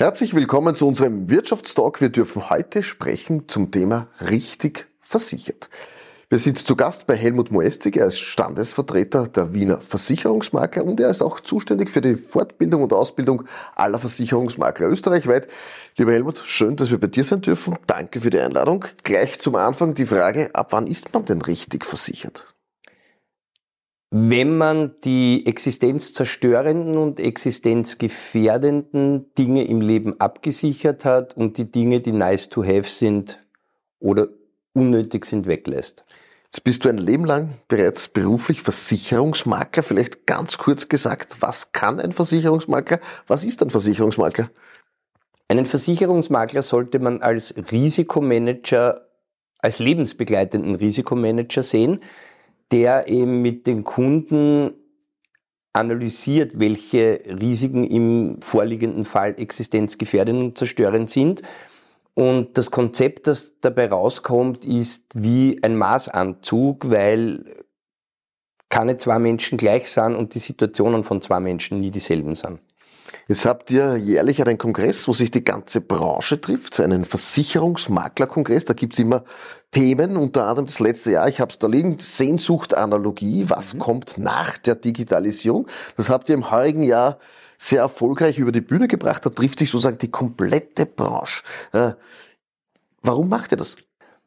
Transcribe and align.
Herzlich 0.00 0.32
willkommen 0.32 0.76
zu 0.76 0.86
unserem 0.86 1.28
Wirtschaftstalk. 1.28 2.00
Wir 2.00 2.10
dürfen 2.10 2.50
heute 2.50 2.84
sprechen 2.84 3.48
zum 3.48 3.72
Thema 3.72 4.06
richtig 4.20 4.86
versichert. 5.00 5.70
Wir 6.28 6.38
sind 6.38 6.64
zu 6.64 6.76
Gast 6.76 7.08
bei 7.08 7.16
Helmut 7.16 7.50
Moestzig. 7.50 7.96
Er 7.96 8.06
ist 8.06 8.20
Standesvertreter 8.20 9.26
der 9.26 9.54
Wiener 9.54 9.80
Versicherungsmakler 9.80 10.84
und 10.84 11.00
er 11.00 11.08
ist 11.08 11.20
auch 11.20 11.40
zuständig 11.40 11.90
für 11.90 12.00
die 12.00 12.14
Fortbildung 12.14 12.84
und 12.84 12.92
Ausbildung 12.92 13.42
aller 13.74 13.98
Versicherungsmakler 13.98 14.86
österreichweit. 14.88 15.48
Lieber 15.96 16.12
Helmut, 16.12 16.42
schön, 16.44 16.76
dass 16.76 16.92
wir 16.92 17.00
bei 17.00 17.08
dir 17.08 17.24
sein 17.24 17.40
dürfen. 17.40 17.76
Danke 17.88 18.20
für 18.20 18.30
die 18.30 18.38
Einladung. 18.38 18.84
Gleich 19.02 19.40
zum 19.40 19.56
Anfang 19.56 19.94
die 19.94 20.06
Frage, 20.06 20.54
ab 20.54 20.68
wann 20.70 20.86
ist 20.86 21.12
man 21.12 21.24
denn 21.24 21.42
richtig 21.42 21.84
versichert? 21.84 22.54
Wenn 24.10 24.56
man 24.56 24.94
die 25.04 25.44
existenzzerstörenden 25.46 26.96
und 26.96 27.20
existenzgefährdenden 27.20 29.34
Dinge 29.34 29.64
im 29.64 29.82
Leben 29.82 30.18
abgesichert 30.18 31.04
hat 31.04 31.36
und 31.36 31.58
die 31.58 31.70
Dinge, 31.70 32.00
die 32.00 32.12
nice 32.12 32.48
to 32.48 32.64
have 32.64 32.88
sind 32.88 33.44
oder 34.00 34.28
unnötig 34.72 35.26
sind, 35.26 35.46
weglässt. 35.46 36.06
Jetzt 36.44 36.64
bist 36.64 36.84
du 36.84 36.88
ein 36.88 36.96
Leben 36.96 37.26
lang 37.26 37.50
bereits 37.68 38.08
beruflich 38.08 38.62
Versicherungsmakler. 38.62 39.82
Vielleicht 39.82 40.26
ganz 40.26 40.56
kurz 40.56 40.88
gesagt, 40.88 41.42
was 41.42 41.72
kann 41.72 42.00
ein 42.00 42.12
Versicherungsmakler? 42.12 43.00
Was 43.26 43.44
ist 43.44 43.62
ein 43.62 43.68
Versicherungsmakler? 43.68 44.48
Einen 45.48 45.66
Versicherungsmakler 45.66 46.62
sollte 46.62 47.00
man 47.00 47.20
als 47.20 47.54
Risikomanager, 47.70 49.02
als 49.58 49.78
lebensbegleitenden 49.78 50.76
Risikomanager 50.76 51.62
sehen 51.62 52.00
der 52.72 53.08
eben 53.08 53.42
mit 53.42 53.66
den 53.66 53.84
Kunden 53.84 54.72
analysiert, 55.72 56.58
welche 56.58 57.20
Risiken 57.40 57.84
im 57.84 58.42
vorliegenden 58.42 59.04
Fall 59.04 59.34
existenzgefährdend 59.38 60.38
und 60.40 60.58
zerstörend 60.58 61.10
sind. 61.10 61.42
Und 62.14 62.58
das 62.58 62.70
Konzept, 62.70 63.28
das 63.28 63.60
dabei 63.60 63.88
rauskommt, 63.88 64.64
ist 64.64 65.04
wie 65.14 65.62
ein 65.62 65.76
Maßanzug, 65.76 66.90
weil 66.90 67.44
keine 68.68 68.96
zwei 68.96 69.18
Menschen 69.18 69.56
gleich 69.56 69.90
sind 69.90 70.16
und 70.16 70.34
die 70.34 70.40
Situationen 70.40 71.04
von 71.04 71.22
zwei 71.22 71.40
Menschen 71.40 71.80
nie 71.80 71.90
dieselben 71.90 72.34
sind. 72.34 72.60
Jetzt 73.26 73.44
habt 73.44 73.70
ihr 73.70 73.96
jährlich 73.96 74.40
einen 74.40 74.58
Kongress, 74.58 75.08
wo 75.08 75.12
sich 75.12 75.30
die 75.30 75.44
ganze 75.44 75.80
Branche 75.80 76.40
trifft, 76.40 76.80
einen 76.80 77.04
Versicherungsmaklerkongress. 77.04 78.64
Da 78.64 78.74
gibt's 78.74 78.98
immer 78.98 79.24
Themen, 79.70 80.16
unter 80.16 80.44
anderem 80.46 80.66
das 80.66 80.80
letzte 80.80 81.12
Jahr, 81.12 81.28
ich 81.28 81.40
habe 81.40 81.50
es 81.50 81.58
da 81.58 81.66
liegen, 81.66 81.98
Sehnsuchtanalogie, 81.98 83.50
was 83.50 83.74
mhm. 83.74 83.78
kommt 83.78 84.18
nach 84.18 84.56
der 84.58 84.76
Digitalisierung. 84.76 85.66
Das 85.96 86.10
habt 86.10 86.28
ihr 86.28 86.34
im 86.34 86.50
heurigen 86.50 86.82
Jahr 86.82 87.18
sehr 87.58 87.80
erfolgreich 87.80 88.38
über 88.38 88.52
die 88.52 88.60
Bühne 88.60 88.88
gebracht. 88.88 89.26
Da 89.26 89.30
trifft 89.30 89.58
sich 89.58 89.70
sozusagen 89.70 89.98
die 89.98 90.10
komplette 90.10 90.86
Branche. 90.86 91.42
Äh, 91.72 91.92
warum 93.02 93.28
macht 93.28 93.52
ihr 93.52 93.58
das? 93.58 93.76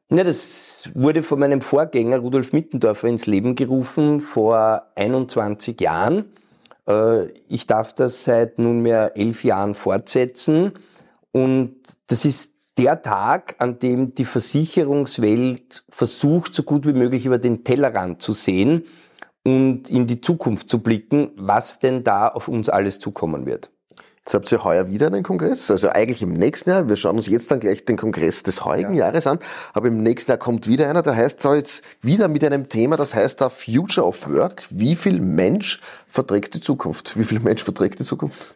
Ja, 0.09 0.25
das 0.25 0.89
wurde 0.93 1.23
von 1.23 1.39
meinem 1.39 1.61
Vorgänger 1.61 2.19
Rudolf 2.19 2.51
Mittendorfer 2.51 3.07
ins 3.07 3.27
Leben 3.27 3.55
gerufen 3.55 4.19
vor 4.19 4.87
21 4.95 5.79
Jahren. 5.79 6.25
Äh, 6.87 7.29
ich 7.47 7.67
darf 7.67 7.93
das 7.93 8.23
seit 8.23 8.59
nunmehr 8.59 9.15
elf 9.15 9.43
Jahren 9.43 9.75
fortsetzen 9.75 10.73
und 11.31 11.75
das 12.07 12.25
ist 12.25 12.53
der 12.77 13.01
Tag, 13.01 13.55
an 13.59 13.79
dem 13.79 14.15
die 14.15 14.25
Versicherungswelt 14.25 15.83
versucht, 15.89 16.53
so 16.53 16.63
gut 16.63 16.85
wie 16.87 16.93
möglich 16.93 17.25
über 17.25 17.37
den 17.37 17.63
Tellerrand 17.63 18.21
zu 18.21 18.33
sehen 18.33 18.83
und 19.43 19.89
in 19.89 20.07
die 20.07 20.21
Zukunft 20.21 20.69
zu 20.69 20.81
blicken, 20.81 21.31
was 21.35 21.79
denn 21.79 22.03
da 22.03 22.27
auf 22.27 22.47
uns 22.47 22.69
alles 22.69 22.99
zukommen 22.99 23.45
wird. 23.45 23.71
Jetzt 24.23 24.35
habt 24.35 24.51
ihr 24.51 24.63
heuer 24.63 24.87
wieder 24.87 25.07
einen 25.07 25.23
Kongress, 25.23 25.71
also 25.71 25.89
eigentlich 25.89 26.21
im 26.21 26.33
nächsten 26.33 26.69
Jahr. 26.69 26.87
Wir 26.87 26.95
schauen 26.95 27.15
uns 27.15 27.27
jetzt 27.27 27.49
dann 27.49 27.59
gleich 27.59 27.85
den 27.85 27.97
Kongress 27.97 28.43
des 28.43 28.63
heurigen 28.63 28.93
ja. 28.93 29.05
Jahres 29.05 29.25
an. 29.25 29.39
Aber 29.73 29.87
im 29.87 30.03
nächsten 30.03 30.29
Jahr 30.29 30.37
kommt 30.37 30.67
wieder 30.67 30.87
einer, 30.87 31.01
der 31.01 31.15
heißt 31.15 31.43
da 31.43 31.55
jetzt 31.55 31.83
wieder 32.01 32.27
mit 32.27 32.43
einem 32.43 32.69
Thema, 32.69 32.97
das 32.97 33.15
heißt 33.15 33.41
da 33.41 33.49
Future 33.49 34.05
of 34.05 34.29
Work. 34.29 34.63
Wie 34.69 34.95
viel 34.95 35.19
Mensch 35.19 35.81
verträgt 36.07 36.53
die 36.53 36.59
Zukunft? 36.59 37.17
Wie 37.17 37.23
viel 37.23 37.39
Mensch 37.39 37.63
verträgt 37.63 37.99
die 37.99 38.03
Zukunft? 38.03 38.53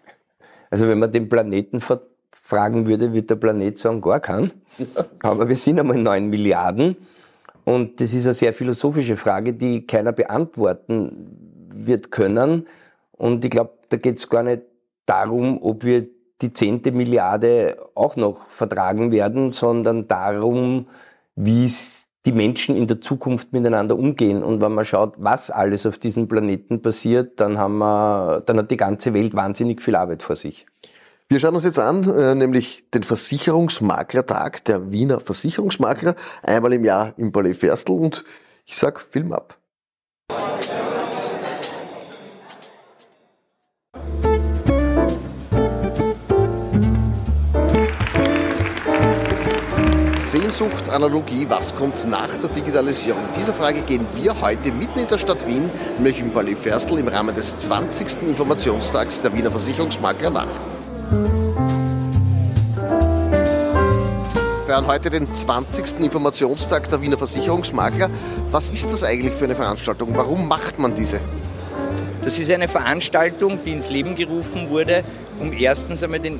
Also 0.70 0.88
wenn 0.88 1.00
man 1.00 1.12
den 1.12 1.30
Planeten 1.30 1.82
fragen 1.82 2.86
würde, 2.86 3.12
wird 3.12 3.32
der 3.32 3.36
Planet 3.36 3.80
sagen, 3.80 4.02
gar 4.02 4.20
keinen. 4.20 4.52
Ja. 4.78 4.86
Aber 5.24 5.50
wir 5.50 5.56
sind 5.56 5.80
einmal 5.80 5.98
neun 5.98 6.30
Milliarden. 6.30 6.96
Und 7.64 8.00
das 8.00 8.14
ist 8.14 8.26
eine 8.26 8.34
sehr 8.36 8.54
philosophische 8.54 9.18
Frage, 9.18 9.54
die 9.54 9.88
keiner 9.88 10.12
beantworten 10.12 11.72
wird 11.74 12.12
können. 12.12 12.68
Und 13.14 13.44
ich 13.44 13.50
glaube, 13.50 13.72
da 13.90 13.98
geht 13.98 14.18
es 14.18 14.30
gar 14.30 14.44
nicht 14.44 14.62
darum, 15.06 15.62
ob 15.62 15.84
wir 15.84 16.08
die 16.42 16.54
zehnte 16.54 16.92
Milliarde 16.92 17.78
auch 17.96 18.16
noch 18.16 18.48
vertragen 18.48 19.12
werden, 19.12 19.50
sondern 19.50 20.08
darum, 20.08 20.88
wie 21.36 21.66
es 21.66 22.08
die 22.26 22.32
Menschen 22.32 22.76
in 22.76 22.88
der 22.88 23.02
Zukunft 23.02 23.54
miteinander 23.54 23.98
umgehen. 23.98 24.44
Und 24.44 24.60
wenn 24.60 24.74
man 24.74 24.84
schaut, 24.84 25.14
was 25.18 25.52
alles 25.52 25.86
auf 25.86 25.98
diesem 25.98 26.28
Planeten 26.28 26.82
passiert, 26.82 27.40
dann 27.40 27.58
haben 27.58 27.78
wir, 27.78 28.42
dann 28.46 28.58
hat 28.58 28.72
die 28.72 28.78
ganze 28.78 29.14
Welt 29.14 29.36
wahnsinnig 29.36 29.82
viel 29.82 29.96
Arbeit 29.96 30.24
vor 30.24 30.36
sich. 30.36 30.66
Wir 31.28 31.40
schauen 31.40 31.56
uns 31.56 31.64
jetzt 31.64 31.80
an, 31.80 32.04
äh, 32.04 32.36
nämlich 32.36 32.90
den 32.92 33.04
Versicherungsmaklertag 33.04 34.64
der 34.66 34.92
Wiener 34.92 35.20
Versicherungsmakler, 35.20 36.16
einmal 36.44 36.74
im 36.74 36.86
Jahr 36.86 37.14
im 37.18 37.32
Palais 37.32 37.56
Ferstl 37.56 37.94
und 37.94 38.24
ich 38.66 38.78
sag 38.78 39.00
Film 39.00 39.34
ab. 39.34 39.58
Sehnsucht, 50.56 50.88
Analogie, 50.90 51.46
was 51.50 51.76
kommt 51.76 52.08
nach 52.08 52.38
der 52.38 52.50
Digitalisierung? 52.50 53.22
Dieser 53.36 53.54
Frage 53.54 53.82
gehen 53.82 54.08
wir 54.16 54.40
heute 54.40 54.72
mitten 54.72 55.00
in 55.00 55.08
der 55.08 55.18
Stadt 55.18 55.46
Wien, 55.46 55.70
nämlich 55.98 56.20
im 56.20 56.32
Palais 56.32 56.56
Ferstl, 56.56 56.98
im 56.98 57.10
Rahmen 57.10 57.36
des 57.36 57.58
20. 57.58 58.22
Informationstags 58.22 59.20
der 59.20 59.36
Wiener 59.36 59.52
Versicherungsmakler 59.52 60.30
nach. 60.30 60.48
Wir 64.32 64.66
feiern 64.66 64.88
heute 64.88 65.10
den 65.10 65.34
20. 65.34 66.00
Informationstag 66.00 66.90
der 66.90 67.02
Wiener 67.02 67.18
Versicherungsmakler. 67.18 68.10
Was 68.52 68.72
ist 68.72 68.90
das 68.90 69.04
eigentlich 69.04 69.34
für 69.34 69.46
eine 69.46 69.58
Veranstaltung? 69.58 70.16
Warum 70.16 70.48
macht 70.48 70.80
man 70.80 70.96
diese? 70.96 71.20
Das 72.22 72.40
ist 72.40 72.50
eine 72.50 72.70
Veranstaltung, 72.70 73.60
die 73.66 73.74
ins 73.74 73.90
Leben 73.90 74.16
gerufen 74.16 74.70
wurde, 74.70 75.04
um 75.42 75.52
erstens 75.52 76.02
einmal 76.02 76.22
den 76.22 76.40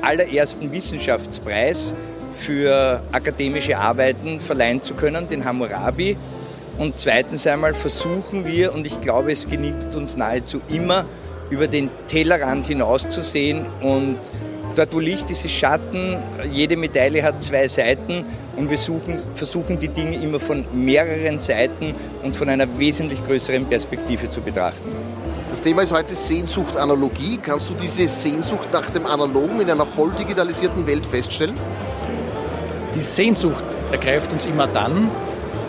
allerersten 0.00 0.72
Wissenschaftspreis 0.72 1.94
für 2.36 3.02
akademische 3.12 3.78
Arbeiten 3.78 4.40
verleihen 4.40 4.82
zu 4.82 4.94
können, 4.94 5.28
den 5.28 5.44
Hammurabi. 5.44 6.16
Und 6.78 6.98
zweitens 6.98 7.46
einmal 7.46 7.74
versuchen 7.74 8.44
wir, 8.44 8.74
und 8.74 8.86
ich 8.86 9.00
glaube, 9.00 9.32
es 9.32 9.48
gelingt 9.48 9.94
uns 9.94 10.16
nahezu 10.16 10.60
immer, 10.68 11.04
über 11.50 11.68
den 11.68 11.90
Tellerrand 12.08 12.66
hinauszusehen 12.66 13.64
und 13.80 14.18
dort, 14.74 14.92
wo 14.92 14.98
Licht 14.98 15.30
ist, 15.30 15.44
ist 15.44 15.52
Schatten. 15.52 16.16
Jede 16.50 16.76
Medaille 16.76 17.22
hat 17.22 17.40
zwei 17.42 17.68
Seiten 17.68 18.24
und 18.56 18.70
wir 18.70 18.78
suchen, 18.78 19.18
versuchen 19.34 19.78
die 19.78 19.88
Dinge 19.88 20.16
immer 20.16 20.40
von 20.40 20.64
mehreren 20.72 21.38
Seiten 21.38 21.94
und 22.22 22.36
von 22.36 22.48
einer 22.48 22.66
wesentlich 22.78 23.24
größeren 23.24 23.66
Perspektive 23.66 24.28
zu 24.28 24.40
betrachten. 24.40 24.90
Das 25.50 25.62
Thema 25.62 25.82
ist 25.82 25.92
heute 25.92 26.14
Sehnsucht 26.14 26.76
Analogie. 26.76 27.38
Kannst 27.40 27.70
du 27.70 27.74
diese 27.74 28.08
Sehnsucht 28.08 28.72
nach 28.72 28.90
dem 28.90 29.06
Analogen 29.06 29.60
in 29.60 29.70
einer 29.70 29.86
voll 29.86 30.10
digitalisierten 30.12 30.86
Welt 30.86 31.06
feststellen? 31.06 31.54
Die 32.94 33.00
Sehnsucht 33.00 33.64
ergreift 33.90 34.32
uns 34.32 34.46
immer 34.46 34.68
dann 34.68 35.10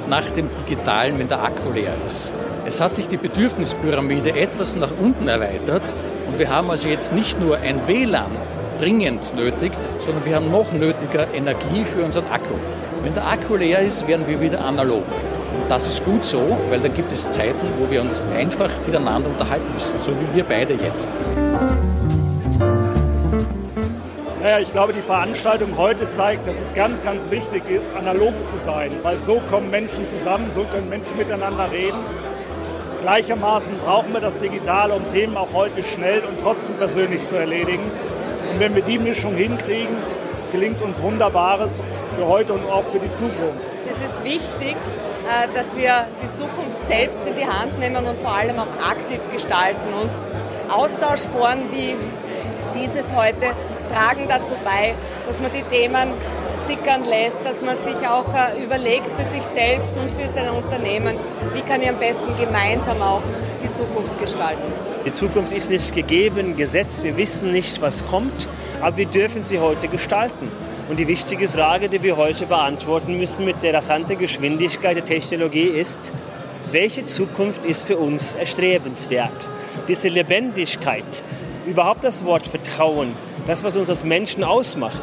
nach 0.07 0.29
dem 0.31 0.47
Digitalen, 0.61 1.17
wenn 1.17 1.27
der 1.27 1.43
Akku 1.43 1.71
leer 1.73 1.93
ist. 2.05 2.31
Es 2.67 2.79
hat 2.79 2.95
sich 2.95 3.07
die 3.07 3.17
Bedürfnispyramide 3.17 4.35
etwas 4.35 4.75
nach 4.75 4.91
unten 5.01 5.27
erweitert 5.27 5.93
und 6.27 6.37
wir 6.37 6.49
haben 6.49 6.69
also 6.69 6.87
jetzt 6.87 7.13
nicht 7.13 7.39
nur 7.39 7.57
ein 7.57 7.87
WLAN 7.87 8.31
dringend 8.79 9.35
nötig, 9.35 9.71
sondern 9.97 10.25
wir 10.25 10.35
haben 10.35 10.51
noch 10.51 10.71
nötiger 10.71 11.33
Energie 11.33 11.83
für 11.83 12.03
unseren 12.03 12.27
Akku. 12.27 12.53
Wenn 13.03 13.13
der 13.13 13.27
Akku 13.27 13.55
leer 13.55 13.79
ist, 13.79 14.07
werden 14.07 14.27
wir 14.27 14.39
wieder 14.39 14.63
analog. 14.63 15.03
Und 15.03 15.69
das 15.69 15.87
ist 15.87 16.03
gut 16.05 16.25
so, 16.25 16.57
weil 16.69 16.79
dann 16.79 16.93
gibt 16.93 17.11
es 17.11 17.29
Zeiten, 17.29 17.67
wo 17.79 17.89
wir 17.89 18.01
uns 18.01 18.21
einfach 18.35 18.69
miteinander 18.85 19.29
unterhalten 19.29 19.71
müssen, 19.73 19.99
so 19.99 20.11
wie 20.11 20.35
wir 20.35 20.43
beide 20.43 20.73
jetzt. 20.73 21.09
Naja, 24.45 24.59
ich 24.59 24.71
glaube, 24.71 24.93
die 24.93 25.01
Veranstaltung 25.01 25.75
heute 25.75 26.07
zeigt, 26.07 26.47
dass 26.47 26.59
es 26.59 26.75
ganz, 26.75 27.01
ganz 27.01 27.31
wichtig 27.31 27.67
ist, 27.67 27.91
analog 27.95 28.45
zu 28.45 28.57
sein, 28.63 28.91
weil 29.01 29.19
so 29.19 29.41
kommen 29.49 29.71
Menschen 29.71 30.07
zusammen, 30.07 30.51
so 30.51 30.65
können 30.65 30.87
Menschen 30.87 31.17
miteinander 31.17 31.71
reden. 31.71 31.97
Gleichermaßen 33.01 33.79
brauchen 33.79 34.13
wir 34.13 34.19
das 34.19 34.37
Digitale, 34.37 34.93
um 34.93 35.11
Themen 35.11 35.35
auch 35.35 35.51
heute 35.51 35.81
schnell 35.81 36.19
und 36.19 36.39
trotzdem 36.43 36.77
persönlich 36.77 37.23
zu 37.23 37.37
erledigen. 37.37 37.89
Und 38.51 38.59
wenn 38.59 38.75
wir 38.75 38.83
die 38.83 38.99
Mischung 38.99 39.33
hinkriegen, 39.33 39.97
gelingt 40.51 40.79
uns 40.83 41.01
Wunderbares 41.01 41.81
für 42.15 42.27
heute 42.27 42.53
und 42.53 42.69
auch 42.69 42.83
für 42.83 42.99
die 42.99 43.11
Zukunft. 43.13 43.65
Es 43.91 44.11
ist 44.11 44.23
wichtig, 44.23 44.75
äh, 44.75 45.47
dass 45.55 45.75
wir 45.75 46.05
die 46.21 46.31
Zukunft 46.33 46.85
selbst 46.85 47.19
in 47.25 47.33
die 47.33 47.47
Hand 47.47 47.79
nehmen 47.79 48.05
und 48.05 48.19
vor 48.19 48.35
allem 48.35 48.59
auch 48.59 48.91
aktiv 48.91 49.21
gestalten. 49.33 49.91
Und 49.99 50.11
Austauschforen 50.71 51.71
wie 51.71 51.95
dieses 52.75 53.15
heute 53.15 53.47
tragen 53.91 54.27
dazu 54.27 54.55
bei, 54.63 54.93
dass 55.27 55.39
man 55.39 55.51
die 55.51 55.63
Themen 55.63 56.09
sickern 56.67 57.03
lässt, 57.05 57.37
dass 57.43 57.61
man 57.61 57.77
sich 57.83 58.07
auch 58.07 58.33
äh, 58.33 58.63
überlegt 58.63 59.11
für 59.13 59.29
sich 59.31 59.43
selbst 59.53 59.97
und 59.97 60.09
für 60.11 60.31
sein 60.33 60.49
Unternehmen, 60.49 61.17
wie 61.53 61.61
kann 61.61 61.81
ich 61.81 61.89
am 61.89 61.97
besten 61.97 62.35
gemeinsam 62.37 63.01
auch 63.01 63.21
die 63.63 63.71
Zukunft 63.71 64.19
gestalten. 64.19 64.63
Die 65.05 65.13
Zukunft 65.13 65.51
ist 65.51 65.69
nicht 65.69 65.93
gegeben, 65.93 66.57
gesetzt, 66.57 67.03
wir 67.03 67.15
wissen 67.17 67.51
nicht, 67.51 67.81
was 67.81 68.05
kommt, 68.05 68.47
aber 68.81 68.97
wir 68.97 69.05
dürfen 69.05 69.43
sie 69.43 69.59
heute 69.59 69.87
gestalten. 69.87 70.51
Und 70.89 70.99
die 70.99 71.07
wichtige 71.07 71.49
Frage, 71.49 71.89
die 71.89 72.01
wir 72.03 72.15
heute 72.15 72.45
beantworten 72.45 73.17
müssen 73.17 73.45
mit 73.45 73.61
der 73.63 73.73
rasanten 73.73 74.17
Geschwindigkeit 74.17 74.95
der 74.95 75.05
Technologie 75.05 75.67
ist, 75.67 76.11
welche 76.71 77.05
Zukunft 77.05 77.65
ist 77.65 77.87
für 77.87 77.97
uns 77.97 78.35
erstrebenswert? 78.35 79.47
Diese 79.87 80.09
Lebendigkeit, 80.09 81.03
überhaupt 81.65 82.03
das 82.03 82.25
Wort 82.25 82.47
Vertrauen, 82.47 83.15
das, 83.47 83.63
was 83.63 83.75
uns 83.75 83.89
als 83.89 84.03
Menschen 84.03 84.43
ausmacht. 84.43 85.01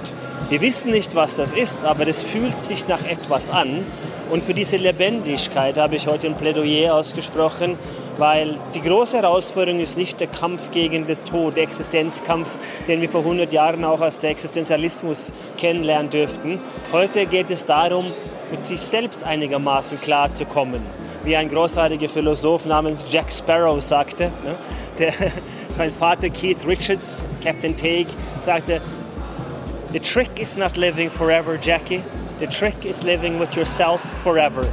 Wir 0.51 0.61
wissen 0.61 0.91
nicht, 0.91 1.15
was 1.15 1.37
das 1.37 1.53
ist, 1.53 1.85
aber 1.85 2.07
es 2.07 2.23
fühlt 2.23 2.63
sich 2.63 2.87
nach 2.89 3.05
etwas 3.05 3.51
an. 3.51 3.87
Und 4.31 4.45
für 4.45 4.55
diese 4.55 4.77
Lebendigkeit 4.77 5.79
habe 5.79 5.97
ich 5.97 6.07
heute 6.07 6.27
ein 6.27 6.35
Plädoyer 6.35 6.95
ausgesprochen, 6.95 7.79
weil 8.19 8.57
die 8.75 8.81
große 8.81 9.17
Herausforderung 9.17 9.81
ist 9.81 9.97
nicht 9.97 10.21
der 10.21 10.27
Kampf 10.27 10.71
gegen 10.71 11.07
den 11.07 11.25
Tod, 11.25 11.57
der 11.57 11.65
Existenzkampf, 11.65 12.49
den 12.87 13.01
wir 13.01 13.09
vor 13.09 13.21
100 13.21 13.53
Jahren 13.53 13.85
auch 13.85 14.01
aus 14.01 14.19
der 14.19 14.31
Existenzialismus 14.31 15.33
kennenlernen 15.57 16.11
dürften. 16.11 16.61
Heute 16.93 17.27
geht 17.27 17.51
es 17.51 17.65
darum, 17.65 18.07
mit 18.51 18.67
sich 18.67 18.81
selbst 18.81 19.25
einigermaßen 19.25 20.01
klarzukommen. 20.01 20.83
Wie 21.25 21.37
ein 21.37 21.49
großartiger 21.49 22.09
Philosoph 22.09 22.67
namens 22.67 23.07
Jack 23.11 23.33
Sparrow 23.33 23.81
sagte, 23.83 24.25
ne? 24.45 24.57
der, 24.99 25.13
mein 25.79 25.93
Vater 25.93 26.31
Keith 26.31 26.67
Richards, 26.67 27.25
Captain 27.43 27.77
Take, 27.77 28.07
sagte, 28.41 28.81
The 29.93 30.01
trick 30.01 30.41
is 30.41 30.57
not 30.57 30.77
living 30.77 31.11
forever, 31.11 31.59
Jackie. 31.59 32.03
The 32.41 32.47
trick 32.47 32.85
is 32.85 33.03
living 33.03 33.39
with 33.39 33.55
yourself 33.55 34.01
forever. 34.23 34.65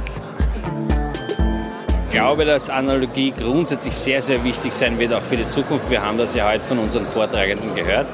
Ich 2.08 2.14
glaube, 2.16 2.44
dass 2.44 2.68
Analogie 2.68 3.30
grundsätzlich 3.30 3.94
sehr, 3.94 4.20
sehr 4.20 4.42
wichtig 4.42 4.72
sein 4.72 4.98
wird, 4.98 5.12
auch 5.12 5.22
für 5.22 5.36
die 5.36 5.48
Zukunft. 5.48 5.90
Wir 5.90 6.02
haben 6.02 6.18
das 6.18 6.34
ja 6.34 6.50
heute 6.50 6.64
von 6.64 6.78
unseren 6.78 7.04
Vortragenden 7.04 7.74
gehört. 7.74 8.06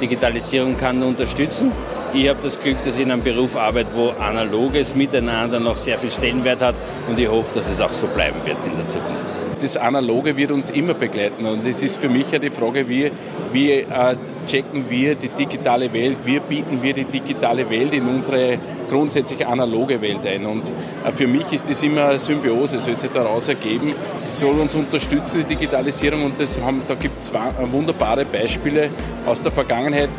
Digitalisierung 0.00 0.76
kann 0.76 1.02
unterstützen. 1.02 1.72
Ich 2.12 2.28
habe 2.28 2.40
das 2.42 2.58
Glück, 2.58 2.76
dass 2.84 2.96
ich 2.96 3.02
in 3.02 3.10
einem 3.10 3.22
Beruf 3.22 3.56
arbeite, 3.56 3.88
wo 3.94 4.10
analoges 4.10 4.94
Miteinander 4.94 5.58
noch 5.58 5.76
sehr 5.76 5.98
viel 5.98 6.10
Stellenwert 6.10 6.60
hat 6.60 6.74
und 7.08 7.18
ich 7.18 7.28
hoffe, 7.28 7.58
dass 7.58 7.68
es 7.68 7.80
auch 7.80 7.92
so 7.92 8.06
bleiben 8.06 8.38
wird 8.44 8.58
in 8.64 8.76
der 8.76 8.86
Zukunft 8.86 9.26
das 9.60 9.76
Analoge 9.76 10.36
wird 10.36 10.50
uns 10.50 10.70
immer 10.70 10.94
begleiten. 10.94 11.46
Und 11.46 11.66
es 11.66 11.82
ist 11.82 11.98
für 11.98 12.08
mich 12.08 12.30
ja 12.30 12.38
die 12.38 12.50
Frage, 12.50 12.88
wie, 12.88 13.10
wie 13.52 13.72
äh, 13.72 14.16
checken 14.46 14.88
wir 14.88 15.14
die 15.14 15.28
digitale 15.28 15.92
Welt, 15.92 16.18
wie 16.24 16.40
bieten 16.40 16.82
wir 16.82 16.92
die 16.92 17.04
digitale 17.04 17.68
Welt 17.68 17.92
in 17.92 18.06
unsere 18.06 18.58
grundsätzlich 18.88 19.46
analoge 19.46 20.00
Welt 20.00 20.26
ein. 20.26 20.46
Und 20.46 20.68
äh, 20.68 21.12
für 21.12 21.26
mich 21.26 21.52
ist 21.52 21.70
das 21.70 21.82
immer 21.82 22.06
eine 22.06 22.18
Symbiose, 22.18 22.80
soll 22.80 22.98
sich 22.98 23.10
daraus 23.10 23.48
ergeben, 23.48 23.94
soll 24.32 24.58
uns 24.58 24.74
unterstützen, 24.74 25.44
die 25.48 25.54
Digitalisierung. 25.54 26.24
Und 26.24 26.40
das 26.40 26.60
haben, 26.60 26.82
da 26.88 26.94
gibt 26.94 27.20
es 27.20 27.28
äh, 27.28 27.72
wunderbare 27.72 28.24
Beispiele 28.24 28.90
aus 29.26 29.42
der 29.42 29.52
Vergangenheit, 29.52 30.10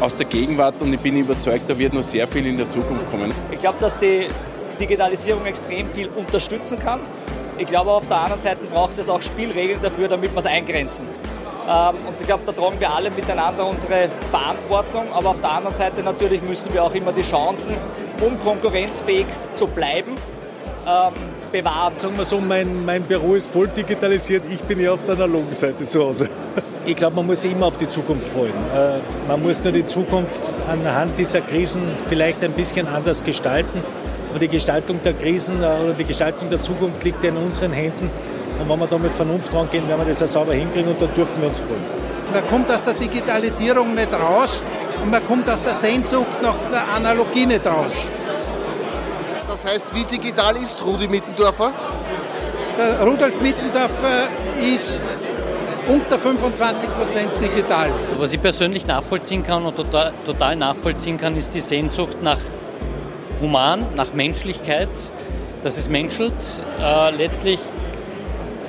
aus 0.00 0.16
der 0.16 0.26
Gegenwart 0.26 0.74
und 0.80 0.92
ich 0.92 1.00
bin 1.00 1.16
überzeugt, 1.16 1.64
da 1.68 1.78
wird 1.78 1.94
noch 1.94 2.02
sehr 2.02 2.26
viel 2.28 2.46
in 2.46 2.56
der 2.56 2.68
Zukunft 2.68 3.10
kommen. 3.10 3.32
Ich 3.50 3.60
glaube, 3.60 3.78
dass 3.80 3.98
die 3.98 4.26
Digitalisierung 4.78 5.46
extrem 5.46 5.90
viel 5.92 6.08
unterstützen 6.08 6.78
kann. 6.78 7.00
Ich 7.58 7.66
glaube, 7.66 7.90
auf 7.90 8.06
der 8.06 8.18
anderen 8.18 8.42
Seite 8.42 8.66
braucht 8.66 8.98
es 8.98 9.08
auch 9.08 9.22
Spielregeln 9.22 9.80
dafür, 9.82 10.08
damit 10.08 10.32
wir 10.32 10.38
es 10.38 10.46
eingrenzen. 10.46 11.06
Ähm, 11.68 11.96
und 12.06 12.20
ich 12.20 12.26
glaube, 12.26 12.42
da 12.44 12.52
tragen 12.52 12.78
wir 12.78 12.92
alle 12.92 13.10
miteinander 13.10 13.66
unsere 13.66 14.08
Verantwortung. 14.30 15.06
Aber 15.12 15.30
auf 15.30 15.40
der 15.40 15.52
anderen 15.52 15.74
Seite 15.74 16.02
natürlich 16.02 16.42
müssen 16.42 16.72
wir 16.74 16.84
auch 16.84 16.94
immer 16.94 17.12
die 17.12 17.22
Chancen, 17.22 17.74
um 18.20 18.38
konkurrenzfähig 18.40 19.26
zu 19.54 19.66
bleiben, 19.66 20.12
ähm, 20.86 21.12
bewahren. 21.50 21.94
Sagen 21.98 22.16
wir 22.18 22.24
so, 22.24 22.40
mein, 22.40 22.84
mein 22.84 23.02
Büro 23.02 23.34
ist 23.34 23.50
voll 23.50 23.68
digitalisiert. 23.68 24.42
Ich 24.50 24.60
bin 24.60 24.78
ja 24.78 24.92
auf 24.92 25.02
der 25.06 25.14
analogen 25.14 25.52
Seite 25.52 25.86
zu 25.86 26.04
Hause. 26.04 26.28
Ich 26.84 26.94
glaube, 26.94 27.16
man 27.16 27.26
muss 27.26 27.42
sich 27.42 27.52
immer 27.52 27.66
auf 27.66 27.76
die 27.76 27.88
Zukunft 27.88 28.28
freuen. 28.28 28.54
Äh, 28.74 29.00
man 29.26 29.42
muss 29.42 29.62
nur 29.64 29.72
die 29.72 29.84
Zukunft 29.84 30.40
anhand 30.68 31.18
dieser 31.18 31.40
Krisen 31.40 31.82
vielleicht 32.08 32.44
ein 32.44 32.52
bisschen 32.52 32.86
anders 32.86 33.24
gestalten. 33.24 33.82
Und 34.36 34.42
die 34.42 34.48
Gestaltung 34.48 35.00
der 35.00 35.14
Krisen 35.14 35.62
äh, 35.62 35.66
oder 35.82 35.94
die 35.94 36.04
Gestaltung 36.04 36.50
der 36.50 36.60
Zukunft 36.60 37.02
liegt 37.04 37.24
ja 37.24 37.30
in 37.30 37.38
unseren 37.38 37.72
Händen. 37.72 38.10
Und 38.60 38.68
wenn 38.68 38.78
wir 38.78 38.86
da 38.86 38.98
mit 38.98 39.14
Vernunft 39.14 39.54
rangehen, 39.54 39.88
werden 39.88 40.00
wir 40.00 40.08
das 40.08 40.22
auch 40.22 40.26
sauber 40.26 40.52
hinkriegen 40.52 40.90
und 40.90 41.00
da 41.00 41.06
dürfen 41.06 41.40
wir 41.40 41.48
uns 41.48 41.58
freuen. 41.58 41.82
Man 42.34 42.46
kommt 42.46 42.70
aus 42.70 42.84
der 42.84 42.92
Digitalisierung 42.92 43.94
nicht 43.94 44.12
raus 44.12 44.62
und 45.02 45.10
man 45.10 45.24
kommt 45.26 45.48
aus 45.48 45.62
der 45.62 45.72
Sehnsucht 45.72 46.42
nach 46.42 46.58
der 46.70 46.86
Analogie 46.86 47.46
nicht 47.46 47.66
raus. 47.66 48.06
Das 49.48 49.64
heißt, 49.64 49.94
wie 49.94 50.04
digital 50.04 50.54
ist 50.56 50.84
Rudi 50.84 51.08
Mittendorfer? 51.08 51.72
Der 52.76 53.06
Rudolf 53.06 53.40
Mittendorfer 53.40 54.28
ist 54.60 55.00
unter 55.88 56.18
25 56.18 56.90
Prozent 56.90 57.30
digital. 57.40 57.90
Was 58.18 58.34
ich 58.34 58.42
persönlich 58.42 58.86
nachvollziehen 58.86 59.42
kann 59.42 59.64
und 59.64 59.76
total, 59.76 60.12
total 60.26 60.56
nachvollziehen 60.56 61.16
kann, 61.16 61.38
ist 61.38 61.54
die 61.54 61.60
Sehnsucht 61.60 62.18
nach 62.22 62.36
Human, 63.40 63.84
nach 63.94 64.12
Menschlichkeit, 64.12 64.88
dass 65.62 65.76
es 65.76 65.88
menschelt. 65.88 66.34
Äh, 66.80 67.10
letztlich 67.10 67.58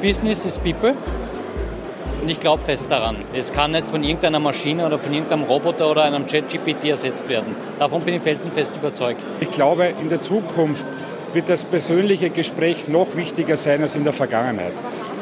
Business 0.02 0.46
is 0.46 0.60
People. 0.60 0.94
Und 2.22 2.30
ich 2.30 2.40
glaube 2.40 2.62
fest 2.64 2.92
daran. 2.92 3.18
Es 3.34 3.54
kann 3.54 3.72
nicht 3.72 3.88
von 3.88 4.04
irgendeiner 4.04 4.40
Maschine 4.40 4.86
oder 4.86 4.98
von 4.98 5.14
irgendeinem 5.14 5.44
Roboter 5.44 5.90
oder 5.90 6.04
einem 6.04 6.26
Chat-GPT 6.26 6.86
ersetzt 6.86 7.30
werden. 7.30 7.56
Davon 7.80 8.02
bin 8.02 8.16
ich 8.16 8.22
felsenfest 8.22 8.76
überzeugt. 8.76 9.26
Ich 9.40 9.50
glaube, 9.50 9.94
in 10.02 10.10
der 10.10 10.20
Zukunft 10.20 10.86
wird 11.34 11.50
das 11.50 11.66
persönliche 11.66 12.30
Gespräch 12.30 12.88
noch 12.88 13.16
wichtiger 13.16 13.56
sein 13.56 13.82
als 13.82 13.96
in 13.96 14.04
der 14.04 14.14
Vergangenheit. 14.14 14.74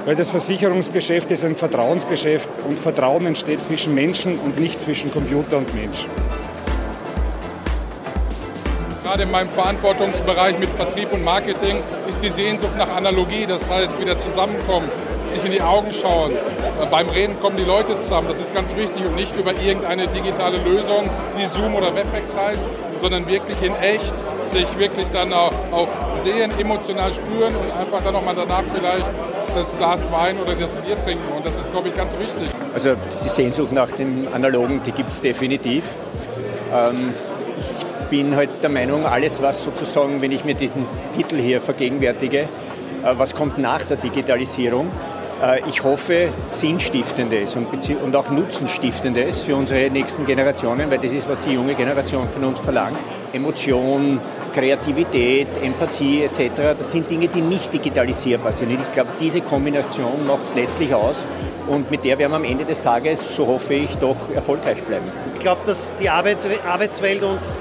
Weil 0.05 0.15
das 0.15 0.29
Versicherungsgeschäft 0.29 1.31
ist 1.31 1.43
ein 1.43 1.55
Vertrauensgeschäft 1.55 2.49
und 2.67 2.79
Vertrauen 2.79 3.25
entsteht 3.25 3.63
zwischen 3.63 3.93
Menschen 3.93 4.37
und 4.39 4.59
nicht 4.59 4.79
zwischen 4.79 5.11
Computer 5.11 5.57
und 5.57 5.73
Mensch. 5.75 6.05
Gerade 9.15 9.27
in 9.27 9.31
meinem 9.31 9.49
Verantwortungsbereich 9.49 10.59
mit 10.59 10.67
Vertrieb 10.71 11.13
und 11.13 11.23
Marketing 11.23 11.81
ist 12.09 12.21
die 12.21 12.27
Sehnsucht 12.27 12.75
nach 12.77 12.93
Analogie, 12.93 13.45
das 13.45 13.69
heißt 13.69 13.97
wieder 13.97 14.17
zusammenkommen, 14.17 14.89
sich 15.29 15.41
in 15.45 15.53
die 15.53 15.61
Augen 15.61 15.93
schauen. 15.93 16.33
Äh, 16.33 16.85
beim 16.91 17.07
Reden 17.07 17.39
kommen 17.39 17.55
die 17.55 17.63
Leute 17.63 17.97
zusammen, 17.97 18.27
das 18.27 18.41
ist 18.41 18.53
ganz 18.53 18.75
wichtig 18.75 19.05
und 19.05 19.15
nicht 19.15 19.33
über 19.37 19.53
irgendeine 19.53 20.09
digitale 20.09 20.57
Lösung, 20.57 21.09
die 21.39 21.45
Zoom 21.45 21.75
oder 21.75 21.95
WebEx 21.95 22.35
heißt, 22.35 22.65
sondern 23.01 23.25
wirklich 23.29 23.61
in 23.61 23.73
echt 23.77 24.15
sich 24.51 24.67
wirklich 24.77 25.09
dann 25.11 25.31
auch, 25.31 25.53
auch 25.71 25.87
sehen, 26.21 26.51
emotional 26.59 27.13
spüren 27.13 27.55
und 27.55 27.71
einfach 27.71 28.03
dann 28.03 28.15
nochmal 28.15 28.35
danach 28.35 28.63
vielleicht 28.73 29.11
das 29.55 29.77
Glas 29.77 30.11
Wein 30.11 30.35
oder 30.39 30.55
das 30.55 30.73
Bier 30.73 30.99
trinken. 30.99 31.23
Und 31.33 31.45
das 31.45 31.57
ist, 31.57 31.71
glaube 31.71 31.87
ich, 31.87 31.95
ganz 31.95 32.19
wichtig. 32.19 32.49
Also 32.73 32.95
die 33.23 33.29
Sehnsucht 33.29 33.71
nach 33.71 33.91
dem 33.91 34.27
Analogen, 34.33 34.83
die 34.83 34.91
gibt 34.91 35.11
es 35.11 35.21
definitiv. 35.21 35.85
Ähm, 36.73 37.13
bin 38.15 38.33
halt 38.33 38.63
der 38.63 38.69
Meinung, 38.69 39.05
alles 39.05 39.41
was 39.41 39.61
sozusagen, 39.61 40.21
wenn 40.21 40.31
ich 40.31 40.45
mir 40.45 40.53
diesen 40.53 40.85
Titel 41.13 41.37
hier 41.37 41.59
vergegenwärtige, 41.59 42.39
äh, 42.39 42.47
was 43.17 43.35
kommt 43.35 43.57
nach 43.57 43.83
der 43.83 43.97
Digitalisierung, 43.97 44.89
äh, 45.43 45.59
ich 45.67 45.83
hoffe, 45.83 46.29
Sinnstiftendes 46.47 47.57
und 47.57 48.15
auch 48.15 48.29
Nutzenstiftendes 48.29 49.41
für 49.41 49.57
unsere 49.57 49.89
nächsten 49.89 50.25
Generationen, 50.25 50.89
weil 50.89 50.99
das 50.99 51.11
ist, 51.11 51.27
was 51.27 51.41
die 51.41 51.55
junge 51.55 51.75
Generation 51.75 52.29
von 52.29 52.45
uns 52.45 52.61
verlangt. 52.61 52.95
Emotion, 53.33 54.21
Kreativität, 54.53 55.47
Empathie 55.61 56.23
etc., 56.23 56.77
das 56.77 56.91
sind 56.91 57.11
Dinge, 57.11 57.27
die 57.27 57.41
nicht 57.41 57.73
digitalisierbar 57.73 58.53
sind. 58.53 58.71
Ich 58.71 58.93
glaube, 58.93 59.09
diese 59.19 59.41
Kombination 59.41 60.25
macht 60.25 60.43
es 60.43 60.55
letztlich 60.55 60.93
aus 60.93 61.25
und 61.67 61.91
mit 61.91 62.05
der 62.05 62.17
werden 62.17 62.31
wir 62.31 62.37
am 62.37 62.45
Ende 62.45 62.63
des 62.63 62.81
Tages, 62.81 63.35
so 63.35 63.45
hoffe 63.45 63.73
ich, 63.73 63.93
doch 63.97 64.31
erfolgreich 64.33 64.81
bleiben. 64.83 65.11
Ich 65.33 65.39
glaube, 65.41 65.63
dass 65.65 65.97
die 65.97 66.09
Arbeit, 66.09 66.37
Arbeitswelt 66.65 67.21
uns 67.21 67.53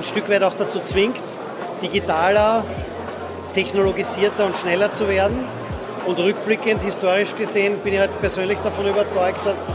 ein 0.00 0.04
Stück 0.04 0.30
weit 0.30 0.42
auch 0.42 0.54
dazu 0.54 0.80
zwingt, 0.80 1.22
digitaler, 1.82 2.64
technologisierter 3.52 4.46
und 4.46 4.56
schneller 4.56 4.90
zu 4.90 5.06
werden. 5.08 5.44
Und 6.06 6.18
rückblickend, 6.18 6.80
historisch 6.80 7.34
gesehen, 7.36 7.78
bin 7.84 7.92
ich 7.92 8.00
halt 8.00 8.18
persönlich 8.20 8.58
davon 8.60 8.86
überzeugt, 8.86 9.44
dass 9.44 9.70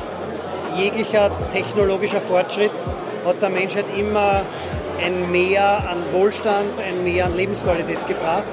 jeglicher 0.76 1.30
technologischer 1.50 2.22
Fortschritt 2.22 2.72
hat 3.24 3.40
der 3.40 3.50
Menschheit 3.50 3.86
immer 3.96 4.42
ein 5.00 5.32
Mehr 5.32 5.88
an 5.88 5.98
Wohlstand, 6.12 6.80
ein 6.80 7.04
Mehr 7.04 7.26
an 7.26 7.36
Lebensqualität 7.36 8.08
gebracht. 8.08 8.46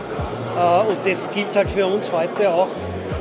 Äh, 0.57 0.91
und 0.91 0.99
das 1.07 1.31
gilt 1.31 1.57
halt 1.57 1.71
für 1.71 1.87
uns 1.87 2.13
heute 2.13 2.53
auch 2.53 2.69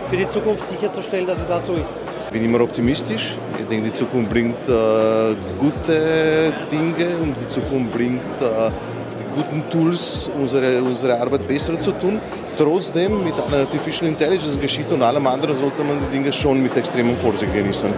für 0.08 0.17
die 0.17 0.27
Zukunft 0.27 0.67
sicherzustellen, 0.67 1.25
dass 1.25 1.39
es 1.39 1.50
auch 1.50 1.62
so 1.62 1.75
ist. 1.75 1.96
Ich 2.25 2.31
bin 2.31 2.43
immer 2.43 2.60
optimistisch. 2.60 3.38
Denke, 3.72 3.88
die 3.88 3.94
Zukunft 3.94 4.30
bringt 4.30 4.68
äh, 4.68 5.34
gute 5.58 6.51
Dinge 6.70 7.08
und 7.24 7.34
die 7.42 7.48
Zukunft 7.48 7.94
bringt 7.94 8.20
äh, 8.42 8.70
die 9.18 9.24
guten 9.34 9.63
Tools, 9.70 10.30
unsere, 10.38 10.84
unsere 10.84 11.18
Arbeit 11.18 11.48
besser 11.48 11.80
zu 11.80 11.94
tun. 11.94 12.20
Trotzdem, 12.58 13.24
mit 13.24 13.34
einer 13.40 13.60
Artificial 13.60 14.10
Intelligence 14.10 14.60
Geschichte 14.60 14.94
und 14.94 15.01
allem 15.01 15.25
anderen 15.25 15.56
sollte 15.56 15.86
man 15.86 16.00
die 16.01 16.18
Dinge 16.18 16.34
schon 16.34 16.62
mit 16.62 16.75
extremem 16.75 17.16
Vorsicht 17.16 17.54
genießen. 17.54 17.94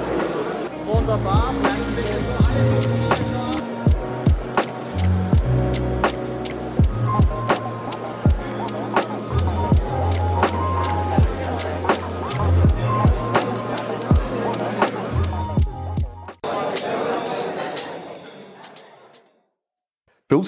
Wunderbar, 0.86 1.43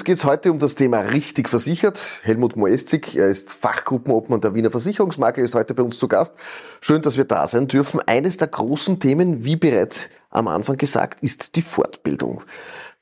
geht 0.05 0.17
es 0.17 0.23
heute 0.23 0.51
um 0.51 0.59
das 0.59 0.75
Thema 0.75 0.99
richtig 0.99 1.49
versichert. 1.49 2.21
Helmut 2.21 2.55
Moestzig, 2.55 3.17
er 3.17 3.27
ist 3.27 3.51
Fachgruppenobmann 3.51 4.39
der 4.39 4.53
Wiener 4.53 4.69
Versicherungsmakler, 4.69 5.43
ist 5.43 5.55
heute 5.55 5.73
bei 5.73 5.81
uns 5.81 5.97
zu 5.97 6.07
Gast. 6.07 6.35
Schön, 6.79 7.01
dass 7.01 7.17
wir 7.17 7.23
da 7.23 7.47
sein 7.47 7.67
dürfen. 7.67 7.99
Eines 8.05 8.37
der 8.37 8.47
großen 8.47 8.99
Themen, 8.99 9.43
wie 9.43 9.55
bereits 9.55 10.09
am 10.29 10.47
Anfang 10.47 10.77
gesagt, 10.77 11.23
ist 11.23 11.55
die 11.55 11.63
Fortbildung. 11.63 12.43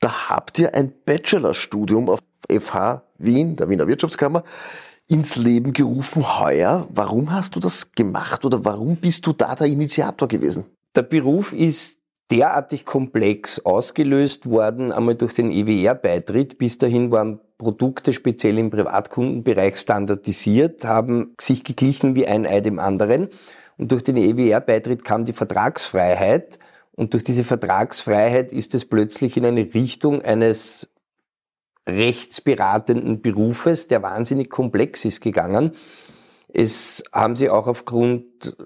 Da 0.00 0.30
habt 0.30 0.58
ihr 0.58 0.74
ein 0.74 0.94
Bachelorstudium 1.04 2.08
auf 2.08 2.20
FH 2.50 3.02
Wien, 3.18 3.56
der 3.56 3.68
Wiener 3.68 3.86
Wirtschaftskammer, 3.86 4.42
ins 5.06 5.36
Leben 5.36 5.74
gerufen 5.74 6.40
heuer. 6.40 6.88
Warum 6.88 7.32
hast 7.32 7.54
du 7.54 7.60
das 7.60 7.92
gemacht 7.92 8.46
oder 8.46 8.64
warum 8.64 8.96
bist 8.96 9.26
du 9.26 9.34
da 9.34 9.54
der 9.54 9.66
Initiator 9.66 10.26
gewesen? 10.26 10.64
Der 10.94 11.02
Beruf 11.02 11.52
ist 11.52 11.98
derartig 12.30 12.84
komplex 12.84 13.60
ausgelöst 13.60 14.48
worden, 14.48 14.92
einmal 14.92 15.14
durch 15.14 15.34
den 15.34 15.50
EWR-Beitritt. 15.50 16.58
Bis 16.58 16.78
dahin 16.78 17.10
waren 17.10 17.40
Produkte 17.58 18.12
speziell 18.12 18.58
im 18.58 18.70
Privatkundenbereich 18.70 19.76
standardisiert, 19.76 20.84
haben 20.84 21.34
sich 21.40 21.64
geglichen 21.64 22.14
wie 22.14 22.26
ein 22.26 22.46
Ei 22.46 22.60
dem 22.60 22.78
anderen. 22.78 23.28
Und 23.76 23.92
durch 23.92 24.02
den 24.02 24.16
EWR-Beitritt 24.16 25.04
kam 25.04 25.24
die 25.24 25.32
Vertragsfreiheit. 25.32 26.58
Und 26.92 27.12
durch 27.12 27.24
diese 27.24 27.44
Vertragsfreiheit 27.44 28.52
ist 28.52 28.74
es 28.74 28.86
plötzlich 28.86 29.36
in 29.36 29.44
eine 29.44 29.74
Richtung 29.74 30.22
eines 30.22 30.88
rechtsberatenden 31.86 33.20
Berufes, 33.20 33.88
der 33.88 34.02
wahnsinnig 34.02 34.48
komplex 34.48 35.04
ist, 35.04 35.20
gegangen. 35.20 35.72
Es 36.48 37.02
haben 37.12 37.36
sie 37.36 37.50
auch 37.50 37.66
aufgrund 37.66 38.56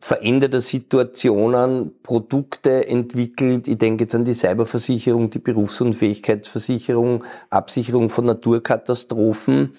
veränderter 0.00 0.60
Situationen 0.60 1.92
Produkte 2.02 2.88
entwickelt. 2.88 3.68
Ich 3.68 3.78
denke 3.78 4.04
jetzt 4.04 4.14
an 4.14 4.24
die 4.24 4.34
Cyberversicherung, 4.34 5.30
die 5.30 5.38
Berufsunfähigkeitsversicherung, 5.38 7.24
Absicherung 7.50 8.08
von 8.08 8.24
Naturkatastrophen, 8.24 9.74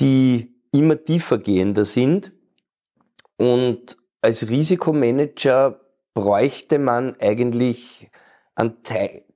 die 0.00 0.52
immer 0.70 1.02
tiefergehender 1.02 1.84
sind. 1.84 2.32
Und 3.38 3.96
als 4.20 4.48
Risikomanager 4.48 5.80
bräuchte 6.14 6.78
man 6.78 7.16
eigentlich 7.18 8.10
einen 8.54 8.76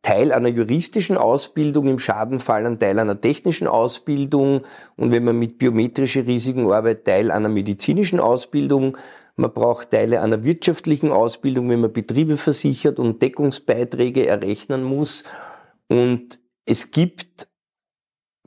Teil 0.02 0.30
einer 0.30 0.48
juristischen 0.48 1.16
Ausbildung, 1.16 1.88
im 1.88 1.98
Schadenfall 1.98 2.66
einen 2.66 2.78
Teil 2.78 2.98
einer 2.98 3.20
technischen 3.20 3.66
Ausbildung 3.66 4.62
und 4.96 5.10
wenn 5.10 5.24
man 5.24 5.38
mit 5.38 5.58
biometrischen 5.58 6.26
Risiken 6.26 6.70
arbeitet, 6.70 7.06
Teil 7.06 7.30
einer 7.30 7.48
medizinischen 7.48 8.20
Ausbildung 8.20 8.98
man 9.36 9.52
braucht 9.52 9.90
Teile 9.90 10.22
einer 10.22 10.44
wirtschaftlichen 10.44 11.12
Ausbildung, 11.12 11.68
wenn 11.68 11.80
man 11.80 11.92
Betriebe 11.92 12.38
versichert 12.38 12.98
und 12.98 13.20
Deckungsbeiträge 13.20 14.26
errechnen 14.26 14.82
muss. 14.82 15.24
Und 15.88 16.40
es 16.64 16.90
gibt 16.90 17.48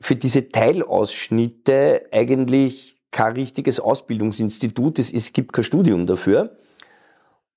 für 0.00 0.16
diese 0.16 0.48
Teilausschnitte 0.48 2.06
eigentlich 2.10 3.00
kein 3.12 3.34
richtiges 3.34 3.78
Ausbildungsinstitut. 3.78 4.98
Es, 4.98 5.12
es 5.12 5.32
gibt 5.32 5.52
kein 5.52 5.64
Studium 5.64 6.06
dafür. 6.06 6.56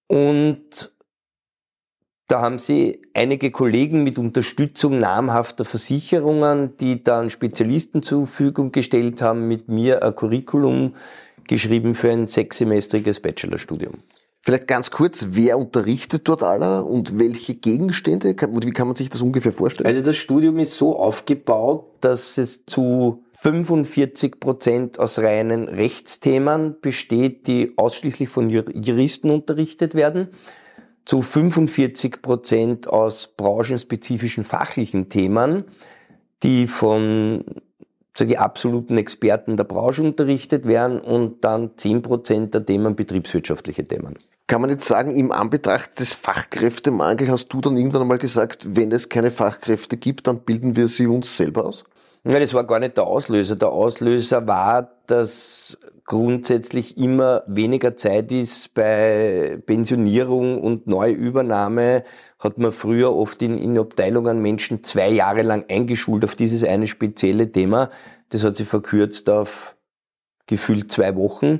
Und 0.07 0.93
da 2.27 2.41
haben 2.41 2.59
sie 2.59 3.01
einige 3.13 3.51
Kollegen 3.51 4.03
mit 4.03 4.17
Unterstützung 4.17 4.99
namhafter 4.99 5.65
Versicherungen, 5.65 6.77
die 6.77 7.03
dann 7.03 7.29
Spezialisten 7.29 8.03
zur 8.03 8.27
Verfügung 8.27 8.71
gestellt 8.71 9.21
haben, 9.21 9.47
mit 9.47 9.67
mir 9.67 10.03
ein 10.03 10.15
Curriculum 10.15 10.95
geschrieben 11.47 11.95
für 11.95 12.11
ein 12.11 12.27
sechssemestriges 12.27 13.19
Bachelorstudium. 13.19 13.99
Vielleicht 14.45 14.67
ganz 14.67 14.91
kurz, 14.91 15.27
wer 15.31 15.57
unterrichtet 15.57 16.27
dort 16.27 16.43
aller 16.43 16.85
und 16.85 17.17
welche 17.17 17.55
Gegenstände? 17.55 18.35
Wie 18.35 18.71
kann 18.71 18.87
man 18.87 18.95
sich 18.97 19.09
das 19.09 19.21
ungefähr 19.21 19.53
vorstellen? 19.53 19.87
Also 19.87 20.01
das 20.01 20.17
Studium 20.17 20.59
ist 20.59 20.73
so 20.73 20.97
aufgebaut, 20.99 21.85
dass 22.01 22.37
es 22.37 22.65
zu 22.65 23.23
45 23.35 24.41
Prozent 24.41 24.99
aus 24.99 25.19
reinen 25.19 25.69
Rechtsthemen 25.69 26.75
besteht, 26.81 27.47
die 27.47 27.71
ausschließlich 27.77 28.27
von 28.27 28.49
Juristen 28.49 29.29
unterrichtet 29.29 29.95
werden, 29.95 30.27
zu 31.05 31.21
45 31.21 32.21
Prozent 32.21 32.87
aus 32.87 33.33
branchenspezifischen 33.37 34.43
fachlichen 34.43 35.07
Themen, 35.07 35.63
die 36.43 36.67
von 36.67 37.45
sage 38.17 38.33
ich, 38.33 38.39
absoluten 38.39 38.97
Experten 38.97 39.57
der 39.57 39.63
Branche 39.63 40.03
unterrichtet 40.03 40.65
werden 40.65 40.99
und 40.99 41.43
dann 41.43 41.71
10% 41.75 42.51
der 42.51 42.65
Themen 42.65 42.95
betriebswirtschaftliche 42.95 43.87
Themen. 43.87 44.15
Kann 44.47 44.61
man 44.61 44.69
jetzt 44.69 44.85
sagen, 44.85 45.15
im 45.15 45.31
Anbetracht 45.31 45.99
des 45.99 46.13
Fachkräftemangels 46.13 47.29
hast 47.29 47.47
du 47.53 47.61
dann 47.61 47.77
irgendwann 47.77 48.01
einmal 48.01 48.17
gesagt, 48.17 48.75
wenn 48.75 48.91
es 48.91 49.09
keine 49.09 49.31
Fachkräfte 49.31 49.97
gibt, 49.97 50.27
dann 50.27 50.41
bilden 50.41 50.75
wir 50.75 50.87
sie 50.89 51.07
uns 51.07 51.37
selber 51.37 51.65
aus? 51.65 51.85
Nein, 52.25 52.39
das 52.39 52.53
war 52.53 52.65
gar 52.65 52.79
nicht 52.79 52.95
der 52.95 53.05
Auslöser. 53.05 53.57
Der 53.57 53.69
Auslöser 53.69 54.47
war, 54.47 54.89
dass 55.07 55.77
grundsätzlich 56.05 56.97
immer 56.97 57.43
weniger 57.47 57.97
Zeit 57.97 58.31
ist 58.31 58.73
bei 58.73 59.61
Pensionierung 59.65 60.61
und 60.61 60.87
Neuübernahme. 60.87 62.03
Hat 62.39 62.57
man 62.57 62.71
früher 62.71 63.13
oft 63.13 63.41
in, 63.41 63.57
in 63.57 63.77
Abteilungen 63.77 64.41
Menschen 64.41 64.83
zwei 64.83 65.09
Jahre 65.09 65.41
lang 65.41 65.65
eingeschult 65.69 66.23
auf 66.23 66.35
dieses 66.35 66.63
eine 66.63 66.87
spezielle 66.87 67.51
Thema. 67.51 67.89
Das 68.29 68.45
hat 68.45 68.55
sich 68.55 68.69
verkürzt 68.69 69.29
auf 69.29 69.75
gefühlt 70.47 70.91
zwei 70.91 71.17
Wochen. 71.17 71.59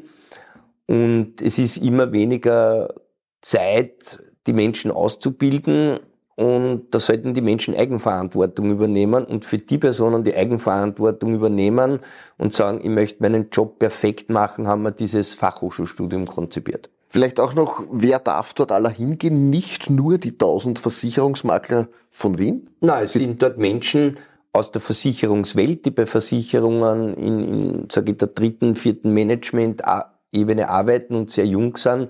Und 0.86 1.42
es 1.42 1.60
ist 1.60 1.78
immer 1.78 2.14
weniger 2.14 2.94
Zeit, 3.42 4.24
die 4.48 4.54
Menschen 4.54 4.92
auszubilden. 4.92 6.00
Und 6.36 6.88
da 6.92 7.00
sollten 7.00 7.34
die 7.34 7.42
Menschen 7.42 7.76
Eigenverantwortung 7.76 8.72
übernehmen 8.72 9.24
und 9.24 9.46
für 9.46 9.60
die 9.60 9.78
Personen, 9.78 10.24
die 10.24 10.36
Eigenverantwortung 10.36 11.36
übernehmen 11.36 12.00
und 12.38 12.54
sagen, 12.54 12.80
ich 12.82 12.90
möchte 12.90 13.22
meinen 13.22 13.50
Job 13.52 13.78
perfekt 13.78 14.30
machen, 14.30 14.68
haben 14.68 14.82
wir 14.82 14.92
dieses 14.92 15.34
Fachhochschulstudium 15.34 16.26
konzipiert. 16.26 16.90
Vielleicht 17.10 17.40
auch 17.40 17.54
noch, 17.54 17.84
wer 17.92 18.18
darf 18.18 18.56
dort 18.56 18.72
aller 18.72 18.90
hingehen? 18.90 19.52
Nicht 19.52 19.92
nur 19.92 20.18
die 20.18 20.32
1000 20.32 20.80
Versicherungsmakler 20.80 21.88
von 22.10 22.40
Wien? 22.40 22.72
Nein, 22.82 23.04
es 23.04 23.14
sind 23.14 23.44
dort 23.44 23.60
Menschen 23.60 24.18
aus 24.52 24.72
der 24.72 24.82
Versicherungswelt, 24.82 25.86
die 25.86 25.92
bei 25.92 26.08
Versicherungen 26.08 27.14
in, 27.16 27.40
in 27.48 27.88
sage 27.92 28.14
ich, 28.14 28.18
der 28.18 28.30
dritten, 28.30 28.76
vierten 28.76 29.14
Management-Ebene 29.14 30.70
arbeiten 30.70 31.14
und 31.14 31.30
sehr 31.30 31.46
jung 31.46 31.78
sind 31.78 32.10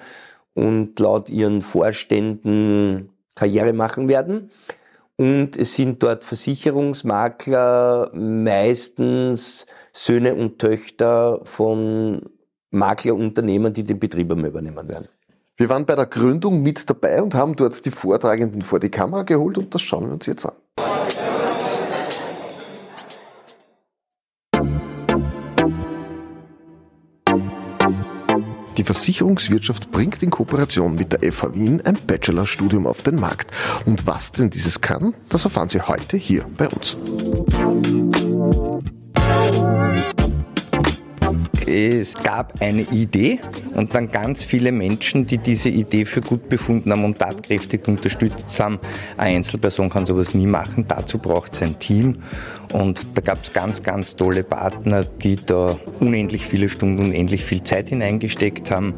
und 0.53 0.97
laut 0.99 1.29
ihren 1.29 1.61
Vorständen 1.61 3.09
Karriere 3.35 3.73
machen 3.73 4.07
werden. 4.07 4.51
Und 5.15 5.57
es 5.57 5.75
sind 5.75 6.01
dort 6.01 6.23
Versicherungsmakler, 6.23 8.11
meistens 8.13 9.67
Söhne 9.93 10.33
und 10.33 10.59
Töchter 10.59 11.39
von 11.43 12.21
Maklerunternehmen, 12.71 13.73
die 13.73 13.83
den 13.83 13.99
Betrieb 13.99 14.31
einmal 14.31 14.49
übernehmen 14.49 14.89
werden. 14.89 15.07
Wir 15.55 15.69
waren 15.69 15.85
bei 15.85 15.95
der 15.95 16.07
Gründung 16.07 16.63
mit 16.63 16.89
dabei 16.89 17.21
und 17.21 17.35
haben 17.35 17.55
dort 17.55 17.85
die 17.85 17.91
Vortragenden 17.91 18.63
vor 18.63 18.79
die 18.79 18.89
Kamera 18.89 19.21
geholt 19.21 19.59
und 19.59 19.73
das 19.73 19.83
schauen 19.83 20.07
wir 20.07 20.13
uns 20.13 20.25
jetzt 20.25 20.47
an. 20.47 20.55
Die 28.83 28.87
Versicherungswirtschaft 28.87 29.91
bringt 29.91 30.21
in 30.23 30.29
Kooperation 30.29 30.95
mit 30.95 31.13
der 31.13 31.31
FH 31.31 31.53
Wien 31.53 31.81
ein 31.85 31.97
Bachelorstudium 32.05 32.85
auf 32.85 33.01
den 33.01 33.15
Markt. 33.15 33.49
Und 33.85 34.05
was 34.05 34.33
denn 34.33 34.49
dieses 34.49 34.81
kann, 34.81 35.13
das 35.29 35.45
erfahren 35.45 35.69
Sie 35.69 35.79
heute 35.79 36.17
hier 36.17 36.45
bei 36.57 36.67
uns. 36.67 36.97
Es 41.73 42.21
gab 42.21 42.61
eine 42.61 42.81
Idee 42.81 43.39
und 43.73 43.95
dann 43.95 44.11
ganz 44.11 44.43
viele 44.43 44.71
Menschen, 44.71 45.25
die 45.25 45.39
diese 45.39 45.69
Idee 45.69 46.05
für 46.05 46.21
gut 46.21 46.47
befunden 46.47 46.91
haben 46.91 47.03
und 47.03 47.17
tatkräftig 47.17 47.87
unterstützt 47.87 48.59
haben. 48.59 48.79
Eine 49.17 49.37
Einzelperson 49.37 49.89
kann 49.89 50.05
sowas 50.05 50.35
nie 50.35 50.45
machen, 50.45 50.85
dazu 50.87 51.17
braucht 51.17 51.53
es 51.53 51.63
ein 51.63 51.79
Team. 51.79 52.21
Und 52.73 53.05
da 53.13 53.21
gab 53.21 53.43
es 53.43 53.53
ganz, 53.53 53.83
ganz 53.83 54.15
tolle 54.15 54.43
Partner, 54.43 55.03
die 55.03 55.35
da 55.35 55.77
unendlich 55.99 56.45
viele 56.45 56.69
Stunden, 56.69 57.03
unendlich 57.03 57.43
viel 57.43 57.63
Zeit 57.63 57.89
hineingesteckt 57.89 58.71
haben. 58.71 58.95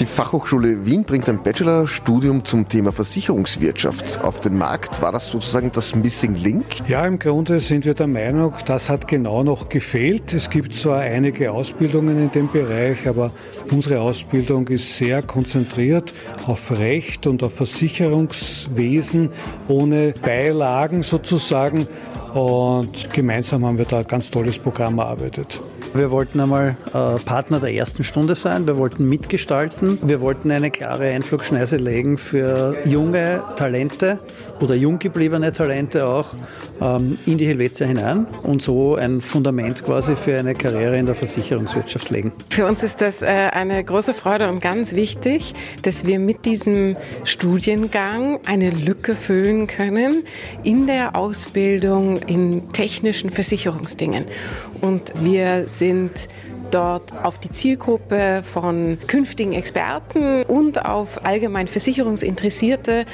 Die 0.00 0.06
Fachhochschule 0.06 0.84
Wien 0.86 1.04
bringt 1.04 1.28
ein 1.28 1.42
Bachelorstudium 1.42 2.44
zum 2.44 2.68
Thema 2.68 2.90
Versicherungswirtschaft 2.92 4.22
auf 4.22 4.40
den 4.40 4.58
Markt. 4.58 5.02
War 5.02 5.12
das 5.12 5.26
sozusagen 5.26 5.70
das 5.72 5.94
Missing 5.94 6.34
Link? 6.34 6.64
Ja, 6.88 7.06
im 7.06 7.18
Grunde 7.18 7.60
sind 7.60 7.84
wir 7.84 7.94
der 7.94 8.08
Meinung, 8.08 8.54
das 8.66 8.90
hat 8.90 9.06
genau 9.06 9.44
noch 9.44 9.68
gefehlt. 9.68 10.32
Es 10.32 10.50
gibt 10.50 10.74
zwar 10.74 11.00
einige 11.00 11.52
Ausbildungen 11.52 12.11
in 12.18 12.30
dem 12.30 12.50
Bereich, 12.50 13.06
aber 13.08 13.30
unsere 13.70 14.00
Ausbildung 14.00 14.68
ist 14.68 14.96
sehr 14.96 15.22
konzentriert 15.22 16.12
auf 16.46 16.70
Recht 16.70 17.26
und 17.26 17.42
auf 17.42 17.54
Versicherungswesen 17.54 19.30
ohne 19.68 20.12
Beilagen 20.22 21.02
sozusagen. 21.02 21.86
Und 22.34 23.12
gemeinsam 23.12 23.66
haben 23.66 23.78
wir 23.78 23.84
da 23.84 23.98
ein 23.98 24.06
ganz 24.06 24.30
tolles 24.30 24.58
Programm 24.58 24.98
erarbeitet. 24.98 25.60
Wir 25.94 26.10
wollten 26.10 26.40
einmal 26.40 26.76
äh, 26.94 27.18
Partner 27.22 27.60
der 27.60 27.74
ersten 27.74 28.02
Stunde 28.02 28.34
sein, 28.34 28.66
wir 28.66 28.78
wollten 28.78 29.04
mitgestalten, 29.04 29.98
wir 30.02 30.22
wollten 30.22 30.50
eine 30.50 30.70
klare 30.70 31.10
Einflugschneise 31.10 31.76
legen 31.76 32.16
für 32.16 32.78
junge 32.86 33.42
Talente 33.56 34.18
oder 34.62 34.74
jung 34.74 34.98
gebliebene 34.98 35.52
Talente 35.52 36.06
auch 36.06 36.28
ähm, 36.80 37.18
in 37.26 37.36
die 37.36 37.46
Helvetia 37.46 37.86
hinein 37.86 38.26
und 38.42 38.62
so 38.62 38.94
ein 38.94 39.20
Fundament 39.20 39.84
quasi 39.84 40.16
für 40.16 40.38
eine 40.38 40.54
Karriere 40.54 40.96
in 40.96 41.04
der 41.04 41.14
Versicherungswirtschaft 41.14 42.08
legen. 42.08 42.32
Für 42.48 42.66
uns 42.66 42.82
ist 42.82 43.02
das 43.02 43.20
äh, 43.20 43.26
eine 43.26 43.84
große 43.84 44.14
Freude 44.14 44.48
und 44.48 44.60
ganz 44.60 44.94
wichtig, 44.94 45.54
dass 45.82 46.06
wir 46.06 46.18
mit 46.18 46.46
diesem 46.46 46.96
Studiengang 47.24 48.40
eine 48.46 48.70
Lücke 48.70 49.14
füllen 49.14 49.66
können 49.66 50.24
in 50.62 50.86
der 50.86 51.16
Ausbildung 51.16 52.16
in 52.16 52.72
technischen 52.72 53.28
Versicherungsdingen. 53.28 54.24
Und 54.82 55.12
wir 55.22 55.68
sind 55.68 56.28
dort 56.72 57.14
auf 57.22 57.38
die 57.38 57.52
Zielgruppe 57.52 58.42
von 58.42 58.98
künftigen 59.06 59.52
Experten 59.52 60.42
und 60.42 60.84
auf 60.84 61.24
allgemein 61.24 61.68
Versicherungsinteressierte 61.68 63.04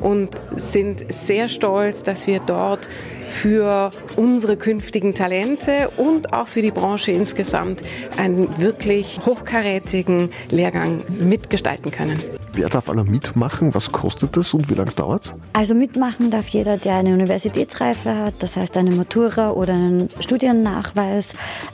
und 0.00 0.30
sind 0.56 1.12
sehr 1.12 1.48
stolz, 1.48 2.02
dass 2.02 2.26
wir 2.26 2.40
dort 2.40 2.88
für 3.28 3.90
unsere 4.16 4.56
künftigen 4.56 5.14
Talente 5.14 5.90
und 5.96 6.32
auch 6.32 6.48
für 6.48 6.62
die 6.62 6.70
Branche 6.70 7.12
insgesamt 7.12 7.82
einen 8.16 8.58
wirklich 8.58 9.20
hochkarätigen 9.24 10.30
Lehrgang 10.50 11.00
mitgestalten 11.20 11.90
können. 11.90 12.18
Wer 12.58 12.68
darf 12.68 12.88
alle 12.88 13.04
mitmachen? 13.04 13.72
Was 13.72 13.92
kostet 13.92 14.36
das 14.36 14.52
und 14.52 14.68
wie 14.68 14.74
lange 14.74 14.90
dauert 14.90 15.26
es? 15.26 15.32
Also 15.52 15.74
mitmachen 15.74 16.30
darf 16.30 16.48
jeder, 16.48 16.76
der 16.76 16.96
eine 16.96 17.12
Universitätsreife 17.12 18.16
hat, 18.16 18.34
das 18.40 18.56
heißt 18.56 18.76
eine 18.76 18.90
Matura 18.90 19.50
oder 19.50 19.74
einen 19.74 20.08
Studiennachweis, 20.18 21.26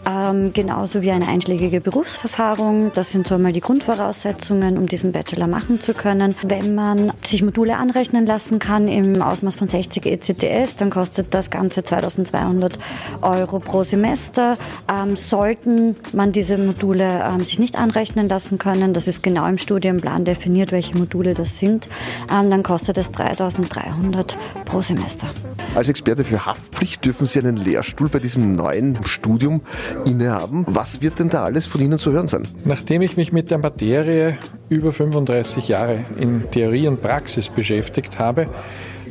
ähm, 0.07 0.53
genauso 0.53 1.01
wie 1.01 1.11
eine 1.11 1.27
einschlägige 1.27 1.81
Berufserfahrung. 1.81 2.91
Das 2.95 3.13
sind 3.13 3.27
so 3.27 3.37
einmal 3.37 3.53
die 3.53 3.61
Grundvoraussetzungen, 3.61 4.77
um 4.77 4.87
diesen 4.87 5.13
Bachelor 5.13 5.47
machen 5.47 5.81
zu 5.81 5.95
können. 5.95 6.35
Wenn 6.43 6.75
man 6.75 7.13
sich 7.25 7.43
Module 7.43 7.79
anrechnen 7.79 8.27
lassen 8.27 8.59
kann 8.59 8.87
im 8.87 9.23
Ausmaß 9.23 9.57
von 9.57 9.69
60 9.69 10.05
ECTS, 10.05 10.77
dann 10.77 10.91
kostet 10.91 11.33
das 11.33 11.44
Ganze 11.51 11.83
2200 11.83 12.79
Euro 13.23 13.59
pro 13.59 13.83
Semester. 13.83 14.57
Ähm, 14.93 15.17
sollten 15.17 15.97
man 16.13 16.33
diese 16.33 16.59
Module 16.59 17.25
ähm, 17.25 17.41
sich 17.41 17.59
nicht 17.59 17.77
anrechnen 17.79 18.29
lassen 18.29 18.59
können, 18.59 18.93
das 18.93 19.09
ist 19.09 19.23
genau 19.23 19.47
im 19.47 19.59
Studienplan 19.59 20.25
definiert, 20.25 20.73
welche 20.73 20.97
Module 20.97 21.35
das 21.35 21.59
sind, 21.59 21.89
ähm, 22.31 22.51
dann 22.51 22.63
kostet 22.63 22.99
es 22.99 23.11
3300 23.11 24.37
pro 24.65 24.83
Semester. 24.83 25.29
Als 25.75 25.89
Experte 25.89 26.25
für 26.25 26.47
Haftpflicht 26.47 27.05
dürfen 27.05 27.27
Sie 27.27 27.41
einen 27.41 27.57
Lehrstuhl 27.57 28.09
bei 28.09 28.21
diesem 28.21 28.55
neuen 28.55 29.05
Studium 29.05 29.63
innehaben. 30.05 30.65
Was 30.69 31.03
wird 31.03 31.19
denn 31.19 31.31
da 31.31 31.45
alles 31.45 31.67
von 31.67 31.81
Ihnen 31.81 31.99
zu 31.99 32.13
hören 32.13 32.29
sein? 32.29 32.47
Nachdem 32.65 33.03
ich 33.03 33.17
mich 33.17 33.33
mit 33.33 33.51
der 33.51 33.59
Materie 33.59 34.39
über 34.69 34.93
35 34.93 35.69
Jahre 35.69 36.05
in 36.19 36.51
Theorie 36.51 36.89
und 36.89 37.03
Praxis 37.03 37.49
beschäftigt 37.49 38.19
habe, 38.19 38.47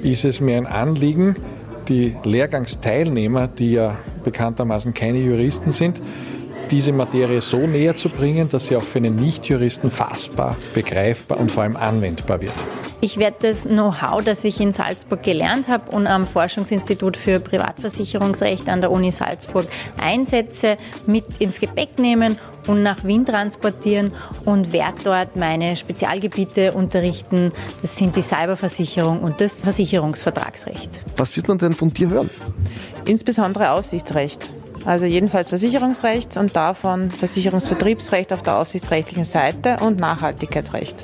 ist 0.01 0.25
es 0.25 0.41
mir 0.41 0.57
ein 0.57 0.65
Anliegen, 0.67 1.35
die 1.89 2.15
Lehrgangsteilnehmer, 2.23 3.47
die 3.47 3.73
ja 3.73 3.97
bekanntermaßen 4.23 4.93
keine 4.93 5.19
Juristen 5.19 5.71
sind, 5.71 6.01
diese 6.71 6.91
Materie 6.91 7.41
so 7.41 7.57
näher 7.67 7.95
zu 7.95 8.09
bringen, 8.09 8.49
dass 8.49 8.67
sie 8.67 8.75
auch 8.75 8.83
für 8.83 8.99
einen 8.99 9.15
Nichtjuristen 9.15 9.91
fassbar, 9.91 10.55
begreifbar 10.73 11.39
und 11.39 11.51
vor 11.51 11.63
allem 11.63 11.75
anwendbar 11.75 12.41
wird. 12.41 12.53
Ich 13.03 13.17
werde 13.17 13.35
das 13.41 13.63
Know-how, 13.63 14.23
das 14.23 14.45
ich 14.45 14.61
in 14.61 14.71
Salzburg 14.71 15.21
gelernt 15.21 15.67
habe 15.67 15.91
und 15.91 16.07
am 16.07 16.25
Forschungsinstitut 16.25 17.17
für 17.17 17.41
Privatversicherungsrecht 17.41 18.69
an 18.69 18.79
der 18.79 18.91
Uni 18.91 19.11
Salzburg 19.11 19.67
einsetze, 20.01 20.77
mit 21.05 21.25
ins 21.39 21.59
Gepäck 21.59 21.99
nehmen 21.99 22.39
und 22.65 22.81
nach 22.81 23.03
Wien 23.03 23.25
transportieren 23.25 24.13
und 24.45 24.71
werde 24.71 25.03
dort 25.03 25.35
meine 25.35 25.75
Spezialgebiete 25.75 26.71
unterrichten. 26.71 27.51
Das 27.81 27.97
sind 27.97 28.15
die 28.15 28.21
Cyberversicherung 28.21 29.19
und 29.19 29.41
das 29.41 29.59
Versicherungsvertragsrecht. 29.59 30.89
Was 31.17 31.35
wird 31.35 31.49
man 31.49 31.57
denn 31.57 31.73
von 31.73 31.93
dir 31.93 32.07
hören? 32.07 32.29
Insbesondere 33.03 33.71
Aufsichtsrecht. 33.71 34.47
Also 34.85 35.03
jedenfalls 35.03 35.49
Versicherungsrecht 35.49 36.37
und 36.37 36.55
davon 36.55 37.11
Versicherungsvertriebsrecht 37.11 38.31
auf 38.31 38.43
der 38.43 38.59
aufsichtsrechtlichen 38.59 39.25
Seite 39.25 39.79
und 39.81 39.99
Nachhaltigkeitsrecht. 39.99 41.03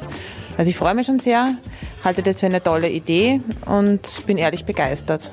Also 0.60 0.72
ich 0.72 0.76
freue 0.76 0.94
mich 0.94 1.06
schon 1.06 1.20
sehr, 1.20 1.56
halte 2.04 2.22
das 2.22 2.42
für 2.42 2.48
eine 2.48 2.62
tolle 2.62 2.90
Idee 2.90 3.40
und 3.66 4.02
bin 4.28 4.38
ehrlich 4.38 4.66
begeistert. 4.66 5.32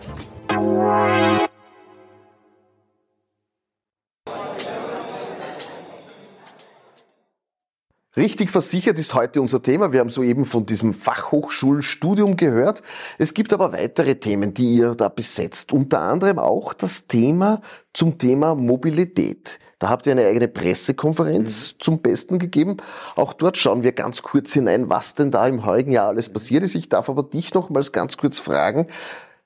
Richtig 8.16 8.50
versichert 8.50 8.98
ist 8.98 9.12
heute 9.12 9.42
unser 9.42 9.62
Thema. 9.62 9.92
Wir 9.92 10.00
haben 10.00 10.08
soeben 10.08 10.46
von 10.46 10.64
diesem 10.64 10.94
Fachhochschulstudium 10.94 12.38
gehört. 12.38 12.80
Es 13.18 13.34
gibt 13.34 13.52
aber 13.52 13.74
weitere 13.74 14.14
Themen, 14.14 14.54
die 14.54 14.76
ihr 14.76 14.94
da 14.94 15.10
besetzt. 15.10 15.70
Unter 15.74 16.00
anderem 16.00 16.38
auch 16.38 16.72
das 16.72 17.08
Thema 17.08 17.60
zum 17.92 18.16
Thema 18.16 18.54
Mobilität. 18.54 19.58
Da 19.78 19.90
habt 19.90 20.06
ihr 20.06 20.12
eine 20.12 20.24
eigene 20.24 20.48
Pressekonferenz 20.48 21.74
mhm. 21.74 21.80
zum 21.80 22.00
Besten 22.00 22.38
gegeben. 22.38 22.78
Auch 23.16 23.34
dort 23.34 23.58
schauen 23.58 23.82
wir 23.82 23.92
ganz 23.92 24.22
kurz 24.22 24.54
hinein, 24.54 24.88
was 24.88 25.14
denn 25.14 25.30
da 25.30 25.46
im 25.46 25.66
heurigen 25.66 25.90
Jahr 25.90 26.08
alles 26.08 26.30
passiert 26.30 26.62
ist. 26.62 26.74
Ich 26.74 26.88
darf 26.88 27.10
aber 27.10 27.22
dich 27.22 27.52
nochmals 27.52 27.92
ganz 27.92 28.16
kurz 28.16 28.38
fragen. 28.38 28.86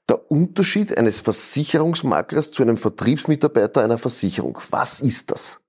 Der 0.08 0.30
Unterschied 0.30 0.96
eines 0.96 1.20
Versicherungsmaklers 1.20 2.52
zu 2.52 2.62
einem 2.62 2.76
Vertriebsmitarbeiter 2.76 3.82
einer 3.82 3.98
Versicherung. 3.98 4.58
Was 4.70 5.00
ist 5.00 5.32
das? 5.32 5.59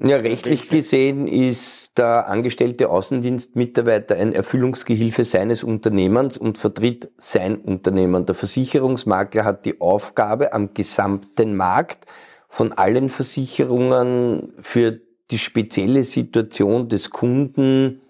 Ja, 0.00 0.18
rechtlich 0.18 0.68
gesehen 0.68 1.26
ist 1.26 1.98
der 1.98 2.28
angestellte 2.28 2.88
Außendienstmitarbeiter 2.88 4.14
ein 4.14 4.32
Erfüllungsgehilfe 4.32 5.24
seines 5.24 5.64
Unternehmens 5.64 6.38
und 6.38 6.56
vertritt 6.56 7.10
sein 7.16 7.56
Unternehmen. 7.56 8.24
Der 8.24 8.36
Versicherungsmakler 8.36 9.44
hat 9.44 9.64
die 9.64 9.80
Aufgabe, 9.80 10.52
am 10.52 10.72
gesamten 10.72 11.56
Markt 11.56 12.06
von 12.48 12.72
allen 12.72 13.08
Versicherungen 13.08 14.52
für 14.60 15.00
die 15.32 15.38
spezielle 15.38 16.04
Situation 16.04 16.88
des 16.88 17.10
Kunden 17.10 18.00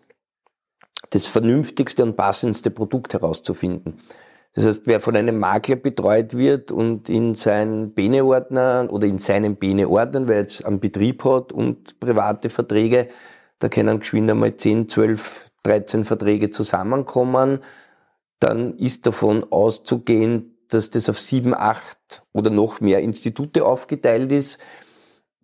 das 1.09 1.25
vernünftigste 1.25 2.03
und 2.03 2.17
passendste 2.17 2.71
Produkt 2.71 3.15
herauszufinden. 3.15 3.97
Das 4.55 4.67
heißt, 4.67 4.87
wer 4.87 5.01
von 5.01 5.15
einem 5.17 5.39
Makler 5.39 5.77
betreut 5.77 6.37
wird 6.37 6.73
und 6.73 7.09
in 7.09 7.35
seinen 7.35 7.93
Bene-Ordner 7.93 8.89
oder 8.91 9.07
in 9.07 9.19
seinen 9.19 9.57
Bene-Ordnern, 9.57 10.27
wer 10.27 10.39
jetzt 10.39 10.65
einen 10.65 10.81
Betrieb 10.81 11.25
hat 11.25 11.53
und 11.53 12.01
private 12.01 12.51
Verträge, 12.51 13.09
da 13.59 13.69
können 13.69 14.01
geschwind 14.01 14.31
einmal 14.31 14.57
10, 14.57 14.89
12, 14.89 15.51
13 15.63 16.05
Verträge 16.05 16.51
zusammenkommen, 16.51 17.61
dann 18.41 18.77
ist 18.79 19.07
davon 19.07 19.45
auszugehen, 19.51 20.57
dass 20.69 20.91
das 20.91 21.09
auf 21.09 21.19
sieben, 21.19 21.55
acht 21.55 22.23
oder 22.33 22.51
noch 22.51 22.81
mehr 22.81 23.01
Institute 23.01 23.65
aufgeteilt 23.65 24.33
ist. 24.33 24.59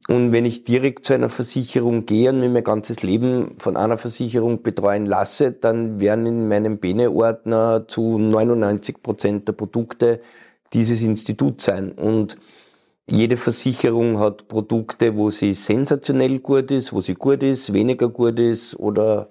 Und 0.09 0.33
wenn 0.33 0.45
ich 0.45 0.65
direkt 0.65 1.07
zu 1.07 1.15
einer 1.15 1.31
Versicherung 1.31 2.05
gehe 2.05 2.29
und 2.29 2.41
mir 2.41 2.51
mein 2.51 2.65
ganzes 2.65 3.03
Leben 3.03 3.57
von 3.59 3.77
einer 3.77 3.97
Versicherung 3.97 4.63
betreuen 4.63 5.07
lasse, 5.07 5.53
dann 5.53 5.99
werden 5.99 6.27
in 6.27 6.49
meinem 6.49 6.79
Bene-Ordner 6.79 7.89
zu 7.89 8.19
99 8.19 9.03
Prozent 9.03 9.49
der 9.49 9.55
Produkte 9.55 10.21
dieses 10.75 11.01
Institut 11.01 11.63
sein. 11.63 11.93
Und 11.93 12.37
jede 13.09 13.39
Versicherung 13.39 14.19
hat 14.19 14.47
Produkte, 14.49 15.17
wo 15.17 15.31
sie 15.31 15.55
sensationell 15.55 16.39
gut 16.41 16.71
ist, 16.71 16.93
wo 16.93 17.01
sie 17.01 17.15
gut 17.15 17.43
ist, 17.43 17.73
weniger 17.73 18.09
gut 18.09 18.39
ist 18.39 18.79
oder 18.79 19.31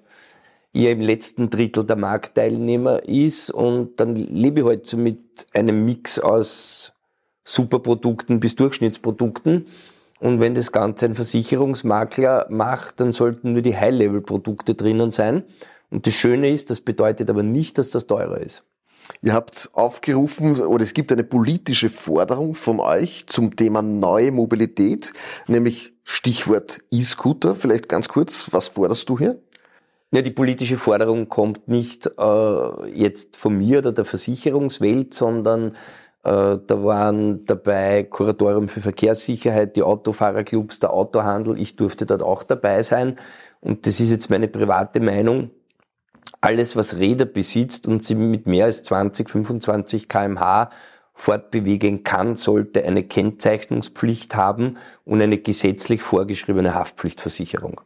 eher 0.72 0.90
im 0.90 1.00
letzten 1.00 1.50
Drittel 1.50 1.84
der 1.84 1.96
Marktteilnehmer 1.96 3.04
ist. 3.04 3.50
Und 3.50 4.00
dann 4.00 4.16
lebe 4.16 4.60
ich 4.60 4.66
halt 4.66 4.86
so 4.88 4.96
mit 4.96 5.18
einem 5.52 5.84
Mix 5.84 6.18
aus 6.18 6.92
Superprodukten 7.44 8.40
bis 8.40 8.56
Durchschnittsprodukten. 8.56 9.66
Und 10.20 10.40
wenn 10.40 10.54
das 10.54 10.72
Ganze 10.72 11.06
ein 11.06 11.14
Versicherungsmakler 11.14 12.46
macht, 12.48 13.00
dann 13.00 13.12
sollten 13.12 13.52
nur 13.52 13.62
die 13.62 13.76
High-Level-Produkte 13.76 14.74
drinnen 14.74 15.10
sein. 15.10 15.44
Und 15.90 16.06
das 16.06 16.14
Schöne 16.14 16.50
ist, 16.50 16.70
das 16.70 16.80
bedeutet 16.80 17.30
aber 17.30 17.42
nicht, 17.42 17.78
dass 17.78 17.90
das 17.90 18.06
teurer 18.06 18.38
ist. 18.38 18.64
Ihr 19.22 19.34
habt 19.34 19.70
aufgerufen 19.74 20.60
oder 20.60 20.82
es 20.82 20.94
gibt 20.94 21.12
eine 21.12 21.24
politische 21.24 21.90
Forderung 21.90 22.54
von 22.54 22.80
euch 22.80 23.26
zum 23.26 23.54
Thema 23.54 23.82
neue 23.82 24.32
Mobilität, 24.32 25.12
nämlich 25.46 25.92
Stichwort 26.04 26.80
E-Scooter. 26.90 27.54
Vielleicht 27.54 27.88
ganz 27.88 28.08
kurz, 28.08 28.52
was 28.52 28.68
forderst 28.68 29.08
du 29.08 29.18
hier? 29.18 29.40
Ja, 30.10 30.22
die 30.22 30.30
politische 30.30 30.76
Forderung 30.76 31.28
kommt 31.28 31.66
nicht 31.66 32.06
äh, 32.06 32.90
jetzt 32.94 33.36
von 33.36 33.58
mir 33.58 33.78
oder 33.78 33.92
der 33.92 34.04
Versicherungswelt, 34.04 35.12
sondern 35.12 35.74
da 36.24 36.82
waren 36.84 37.44
dabei 37.44 38.04
Kuratorium 38.04 38.68
für 38.68 38.80
Verkehrssicherheit, 38.80 39.76
die 39.76 39.82
Autofahrerclubs, 39.82 40.80
der 40.80 40.92
Autohandel. 40.92 41.60
Ich 41.60 41.76
durfte 41.76 42.06
dort 42.06 42.22
auch 42.22 42.42
dabei 42.42 42.82
sein. 42.82 43.18
Und 43.60 43.86
das 43.86 44.00
ist 44.00 44.10
jetzt 44.10 44.30
meine 44.30 44.48
private 44.48 45.00
Meinung. 45.00 45.50
Alles, 46.40 46.76
was 46.76 46.96
Räder 46.96 47.26
besitzt 47.26 47.86
und 47.86 48.02
sie 48.04 48.14
mit 48.14 48.46
mehr 48.46 48.66
als 48.66 48.82
20, 48.84 49.28
25 49.28 50.08
kmh 50.08 50.70
fortbewegen 51.12 52.04
kann, 52.04 52.36
sollte 52.36 52.84
eine 52.84 53.04
Kennzeichnungspflicht 53.04 54.34
haben 54.34 54.78
und 55.04 55.22
eine 55.22 55.38
gesetzlich 55.38 56.02
vorgeschriebene 56.02 56.74
Haftpflichtversicherung. 56.74 57.82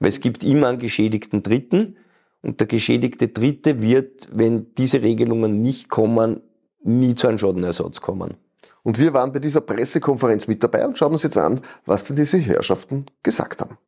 Weil 0.00 0.08
es 0.08 0.20
gibt 0.20 0.44
immer 0.44 0.68
einen 0.68 0.78
geschädigten 0.78 1.42
Dritten 1.42 1.96
und 2.40 2.58
der 2.58 2.66
geschädigte 2.66 3.28
Dritte 3.28 3.80
wird, 3.82 4.28
wenn 4.32 4.74
diese 4.74 5.02
Regelungen 5.02 5.62
nicht 5.62 5.90
kommen, 5.90 6.40
nie 6.84 7.14
zu 7.14 7.28
einem 7.28 7.38
Schadenersatz 7.38 8.00
kommen. 8.00 8.34
Und 8.82 8.98
wir 8.98 9.14
waren 9.14 9.32
bei 9.32 9.38
dieser 9.38 9.60
Pressekonferenz 9.60 10.48
mit 10.48 10.62
dabei 10.62 10.84
und 10.84 10.98
schauen 10.98 11.12
uns 11.12 11.22
jetzt 11.22 11.38
an, 11.38 11.60
was 11.86 12.04
denn 12.04 12.16
diese 12.16 12.38
Herrschaften 12.38 13.06
gesagt 13.22 13.60
haben. 13.60 13.78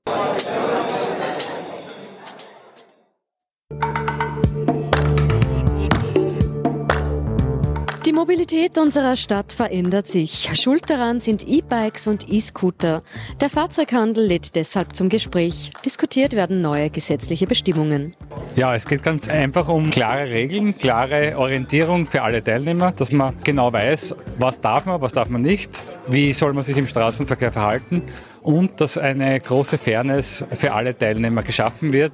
Mobilität 8.24 8.78
unserer 8.78 9.16
Stadt 9.16 9.52
verändert 9.52 10.06
sich. 10.06 10.48
Schuld 10.54 10.88
daran 10.88 11.20
sind 11.20 11.46
E-Bikes 11.46 12.06
und 12.06 12.26
E-Scooter. 12.32 13.02
Der 13.42 13.50
Fahrzeughandel 13.50 14.24
lädt 14.24 14.56
deshalb 14.56 14.96
zum 14.96 15.10
Gespräch. 15.10 15.72
Diskutiert 15.84 16.32
werden 16.32 16.62
neue 16.62 16.88
gesetzliche 16.88 17.46
Bestimmungen. 17.46 18.16
Ja, 18.56 18.74
es 18.74 18.86
geht 18.86 19.02
ganz 19.02 19.28
einfach 19.28 19.68
um 19.68 19.90
klare 19.90 20.30
Regeln, 20.30 20.74
klare 20.78 21.36
Orientierung 21.36 22.06
für 22.06 22.22
alle 22.22 22.42
Teilnehmer, 22.42 22.92
dass 22.92 23.12
man 23.12 23.36
genau 23.44 23.70
weiß, 23.70 24.14
was 24.38 24.58
darf 24.58 24.86
man, 24.86 25.02
was 25.02 25.12
darf 25.12 25.28
man 25.28 25.42
nicht, 25.42 25.78
wie 26.08 26.32
soll 26.32 26.54
man 26.54 26.62
sich 26.62 26.78
im 26.78 26.86
Straßenverkehr 26.86 27.52
verhalten 27.52 28.04
und 28.44 28.78
dass 28.82 28.98
eine 28.98 29.40
große 29.40 29.78
Fairness 29.78 30.44
für 30.52 30.74
alle 30.74 30.96
Teilnehmer 30.96 31.42
geschaffen 31.42 31.94
wird, 31.94 32.12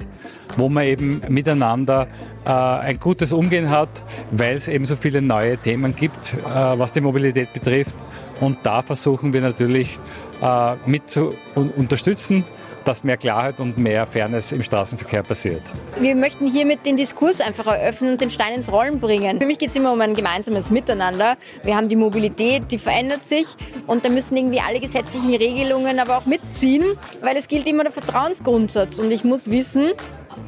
wo 0.56 0.68
man 0.68 0.84
eben 0.84 1.20
miteinander 1.28 2.06
äh, 2.46 2.50
ein 2.50 3.00
gutes 3.00 3.32
Umgehen 3.32 3.68
hat, 3.68 3.88
weil 4.30 4.56
es 4.56 4.68
eben 4.68 4.86
so 4.86 4.94
viele 4.94 5.20
neue 5.20 5.58
Themen 5.58 5.94
gibt, 5.94 6.32
äh, 6.34 6.38
was 6.44 6.92
die 6.92 7.00
Mobilität 7.00 7.52
betrifft. 7.52 7.96
Und 8.40 8.58
da 8.62 8.80
versuchen 8.80 9.32
wir 9.32 9.40
natürlich 9.40 9.98
äh, 10.40 10.76
mit 10.86 11.10
zu 11.10 11.34
unterstützen 11.54 12.44
dass 12.90 13.04
mehr 13.04 13.16
Klarheit 13.16 13.60
und 13.60 13.78
mehr 13.78 14.04
Fairness 14.04 14.50
im 14.50 14.64
Straßenverkehr 14.64 15.22
passiert. 15.22 15.62
Wir 16.00 16.16
möchten 16.16 16.48
hiermit 16.48 16.84
den 16.84 16.96
Diskurs 16.96 17.40
einfach 17.40 17.68
eröffnen 17.68 18.12
und 18.12 18.20
den 18.20 18.32
Stein 18.32 18.54
ins 18.54 18.72
Rollen 18.72 18.98
bringen. 18.98 19.38
Für 19.38 19.46
mich 19.46 19.58
geht 19.58 19.70
es 19.70 19.76
immer 19.76 19.92
um 19.92 20.00
ein 20.00 20.12
gemeinsames 20.12 20.72
Miteinander. 20.72 21.36
Wir 21.62 21.76
haben 21.76 21.88
die 21.88 21.94
Mobilität, 21.94 22.64
die 22.72 22.78
verändert 22.78 23.24
sich 23.24 23.46
und 23.86 24.04
da 24.04 24.08
müssen 24.08 24.36
irgendwie 24.36 24.60
alle 24.60 24.80
gesetzlichen 24.80 25.32
Regelungen 25.32 26.00
aber 26.00 26.18
auch 26.18 26.26
mitziehen, 26.26 26.96
weil 27.22 27.36
es 27.36 27.46
gilt 27.46 27.68
immer 27.68 27.84
der 27.84 27.92
Vertrauensgrundsatz 27.92 28.98
und 28.98 29.12
ich 29.12 29.22
muss 29.22 29.48
wissen, 29.48 29.92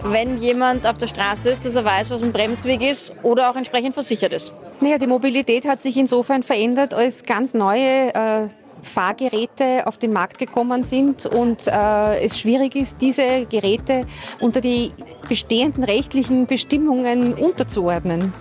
wenn 0.02 0.38
jemand 0.38 0.84
auf 0.84 0.98
der 0.98 1.06
Straße 1.06 1.48
ist, 1.50 1.64
dass 1.64 1.76
er 1.76 1.84
weiß, 1.84 2.10
was 2.10 2.24
ein 2.24 2.32
Bremsweg 2.32 2.82
ist 2.82 3.12
oder 3.22 3.50
auch 3.50 3.56
entsprechend 3.56 3.94
versichert 3.94 4.32
ist. 4.32 4.52
Naja, 4.80 4.98
die 4.98 5.06
Mobilität 5.06 5.64
hat 5.64 5.80
sich 5.80 5.96
insofern 5.96 6.42
verändert, 6.42 6.92
als 6.92 7.22
ganz 7.22 7.54
neue 7.54 8.12
äh, 8.12 8.48
Fahrgeräte 8.82 9.86
auf 9.86 9.96
den 9.96 10.12
Markt 10.12 10.38
gekommen 10.38 10.82
sind 10.82 11.26
und 11.26 11.66
äh, 11.66 12.20
es 12.20 12.38
schwierig 12.38 12.76
ist, 12.76 12.96
diese 13.00 13.46
Geräte 13.46 14.06
unter 14.40 14.60
die 14.60 14.92
bestehenden 15.28 15.84
rechtlichen 15.84 16.46
Bestimmungen 16.46 17.34
unterzuordnen. 17.34 18.32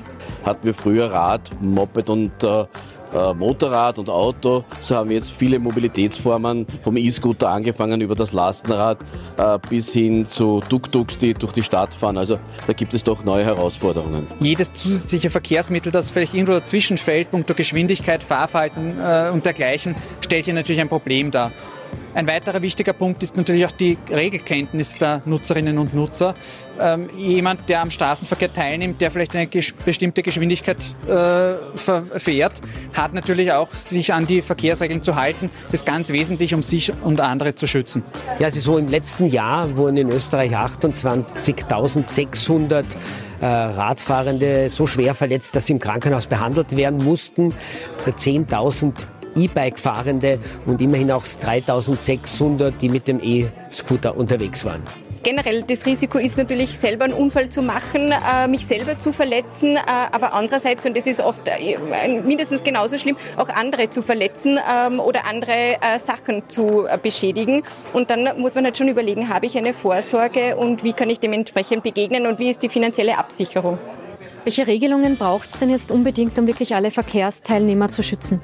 Hatten 0.46 0.66
wir 0.66 0.74
früher 0.74 1.12
Rad, 1.12 1.50
Moped 1.62 2.10
und 2.10 2.44
äh, 2.44 2.66
äh, 3.14 3.34
Motorrad 3.34 4.00
und 4.00 4.10
Auto. 4.10 4.64
So 4.82 4.96
haben 4.96 5.10
wir 5.10 5.18
jetzt 5.18 5.32
viele 5.32 5.60
Mobilitätsformen, 5.60 6.66
vom 6.84 6.98
E-Scooter 6.98 7.50
angefangen 7.50 8.02
über 8.02 8.16
das 8.16 8.32
Lastenrad 8.32 9.00
äh, 9.38 9.60
bis 9.70 9.92
hin 9.94 10.28
zu 10.28 10.62
Tuk-Tuks, 10.70 11.18
die 11.18 11.34
durch 11.34 11.54
die 11.54 11.64
Stadt 11.64 11.94
fahren. 11.94 12.18
Also 12.18 12.40
da 12.68 12.74
gibt 12.74 12.94
es 12.94 13.04
doch 13.04 13.24
neue 13.24 13.46
Herausforderungen. 13.46 14.28
Jedes 14.40 14.74
zusätzliche 14.74 15.30
Verkehrsmittel, 15.30 15.92
das 15.92 16.12
vielleicht 16.12 16.34
irgendwo 16.34 16.54
dazwischen 16.54 16.98
fällt, 16.98 17.32
punkto 17.32 17.54
Geschwindigkeit, 17.54 18.24
Fahrverhalten 18.24 19.00
äh, 19.00 19.30
und 19.32 19.46
dergleichen, 19.46 19.96
stellt 20.24 20.46
hier 20.46 20.54
natürlich 20.54 20.82
ein 20.82 20.90
Problem 20.90 21.32
dar. 21.32 21.52
Ein 22.14 22.28
weiterer 22.28 22.62
wichtiger 22.62 22.92
Punkt 22.92 23.24
ist 23.24 23.38
natürlich 23.38 23.66
auch 23.66 23.72
die 23.72 23.98
Regelkenntnis 24.10 24.96
der 24.96 25.22
Nutzerinnen 25.26 25.78
und 25.78 25.94
Nutzer. 25.94 26.34
Ähm, 26.80 27.10
jemand, 27.16 27.70
der 27.70 27.82
am 27.82 27.90
Straßenverkehr 27.90 28.52
teilnimmt, 28.52 29.00
der 29.00 29.12
vielleicht 29.12 29.34
eine 29.36 29.48
ges 29.48 29.72
bestimmte 29.72 30.22
Geschwindigkeit 30.22 30.78
äh, 31.08 31.54
fährt, 32.20 32.60
hat 32.94 33.14
natürlich 33.14 33.54
auch 33.54 33.74
sich 33.74 34.14
an 34.14 34.28
die 34.28 34.42
Verkehrsregeln 34.42 35.02
zu 35.04 35.16
halten. 35.16 35.50
Das 35.72 35.80
ist 35.82 35.86
ganz 35.86 36.10
wesentlich, 36.10 36.54
um 36.54 36.64
sich 36.64 36.92
und 37.02 37.22
andere 37.22 37.56
zu 37.56 37.66
schützen. 37.66 38.04
Ja, 38.40 38.48
also 38.48 38.60
so 38.60 38.78
im 38.78 38.90
letzten 38.90 39.28
Jahr 39.28 39.78
wurden 39.78 39.96
in 39.98 40.10
Österreich 40.10 40.52
28.600 40.52 42.84
äh, 43.40 43.46
Radfahrende 43.46 44.70
so 44.70 44.86
schwer 44.86 45.16
verletzt, 45.16 45.56
dass 45.56 45.68
sie 45.68 45.74
im 45.74 45.80
Krankenhaus 45.80 46.28
behandelt 46.28 46.76
werden 46.76 47.02
mussten. 47.04 47.54
10.000 48.06 48.94
E-Bike-Fahrende 49.36 50.40
und 50.66 50.82
immerhin 50.82 51.12
auch 51.12 51.26
3600, 51.26 52.82
die 52.82 52.90
mit 52.90 53.08
dem 53.08 53.20
E-Scooter 53.22 54.18
unterwegs 54.18 54.66
waren. 54.66 54.82
Generell 55.24 55.62
das 55.62 55.86
Risiko 55.86 56.18
ist 56.18 56.36
natürlich 56.36 56.80
selber 56.80 57.06
einen 57.06 57.14
Unfall 57.14 57.50
zu 57.50 57.62
machen, 57.62 58.12
äh, 58.12 58.48
mich 58.48 58.66
selber 58.66 58.98
zu 58.98 59.14
verletzen, 59.14 59.76
äh, 59.76 59.82
aber 60.12 60.34
andererseits, 60.34 60.84
und 60.88 60.98
das 60.98 61.06
ist 61.06 61.20
oft 61.20 61.48
äh, 61.48 61.78
mindestens 62.26 62.64
genauso 62.64 62.98
schlimm, 62.98 63.18
auch 63.38 63.50
andere 63.50 63.92
zu 63.92 64.02
verletzen 64.02 64.58
ähm, 64.58 65.00
oder 65.00 65.28
andere 65.28 65.78
Sachen 66.04 66.50
zu 66.50 66.88
beschädigen. 67.04 67.62
Und 67.94 68.10
dann 68.10 68.40
muss 68.40 68.56
man 68.56 68.66
halt 68.66 68.78
schon 68.78 68.88
überlegen, 68.88 69.30
habe 69.30 69.46
ich 69.46 69.58
eine 69.58 69.74
Vorsorge 69.74 70.56
und 70.56 70.84
wie 70.84 70.94
kann 70.94 71.10
ich 71.10 71.20
dementsprechend 71.20 71.84
begegnen 71.84 72.26
und 72.26 72.40
wie 72.40 72.50
ist 72.50 72.64
die 72.64 72.70
finanzielle 72.70 73.18
Absicherung. 73.18 73.78
Welche 74.44 74.66
Regelungen 74.66 75.18
braucht 75.18 75.50
es 75.50 75.60
denn 75.60 75.70
jetzt 75.70 75.92
unbedingt, 75.92 76.38
um 76.40 76.48
wirklich 76.48 76.74
alle 76.74 76.90
Verkehrsteilnehmer 76.90 77.90
zu 77.90 78.02
schützen? 78.02 78.42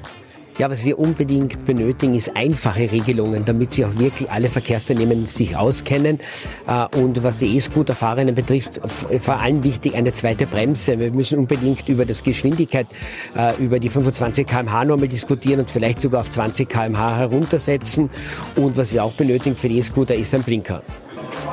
Ja, 0.58 0.68
was 0.68 0.84
wir 0.84 0.98
unbedingt 0.98 1.64
benötigen, 1.66 2.16
ist 2.16 2.36
einfache 2.36 2.90
Regelungen, 2.90 3.44
damit 3.44 3.72
sich 3.72 3.84
auch 3.84 3.96
wirklich 3.96 4.28
alle 4.28 4.48
Verkehrsteilnehmer 4.48 5.24
sich 5.28 5.56
auskennen. 5.56 6.18
Äh, 6.66 6.96
und 6.98 7.22
was 7.22 7.38
die 7.38 7.56
E-Scooter-Fahrerinnen 7.56 8.34
betrifft, 8.34 8.80
vor 9.20 9.40
allem 9.40 9.62
wichtig 9.62 9.94
eine 9.94 10.12
zweite 10.12 10.46
Bremse. 10.46 10.98
Wir 10.98 11.12
müssen 11.12 11.38
unbedingt 11.38 11.88
über 11.88 12.04
das 12.04 12.24
Geschwindigkeit, 12.24 12.88
äh, 13.36 13.54
über 13.62 13.78
die 13.78 13.88
25 13.88 14.48
km/h 14.48 14.84
diskutieren 15.06 15.60
und 15.60 15.70
vielleicht 15.70 16.00
sogar 16.00 16.22
auf 16.22 16.30
20 16.30 16.68
km/h 16.68 17.18
heruntersetzen. 17.18 18.10
Und 18.56 18.76
was 18.76 18.92
wir 18.92 19.04
auch 19.04 19.12
benötigen 19.12 19.54
für 19.54 19.68
die 19.68 19.78
E-Scooter 19.78 20.16
ist 20.16 20.34
ein 20.34 20.42
Blinker. 20.42 20.82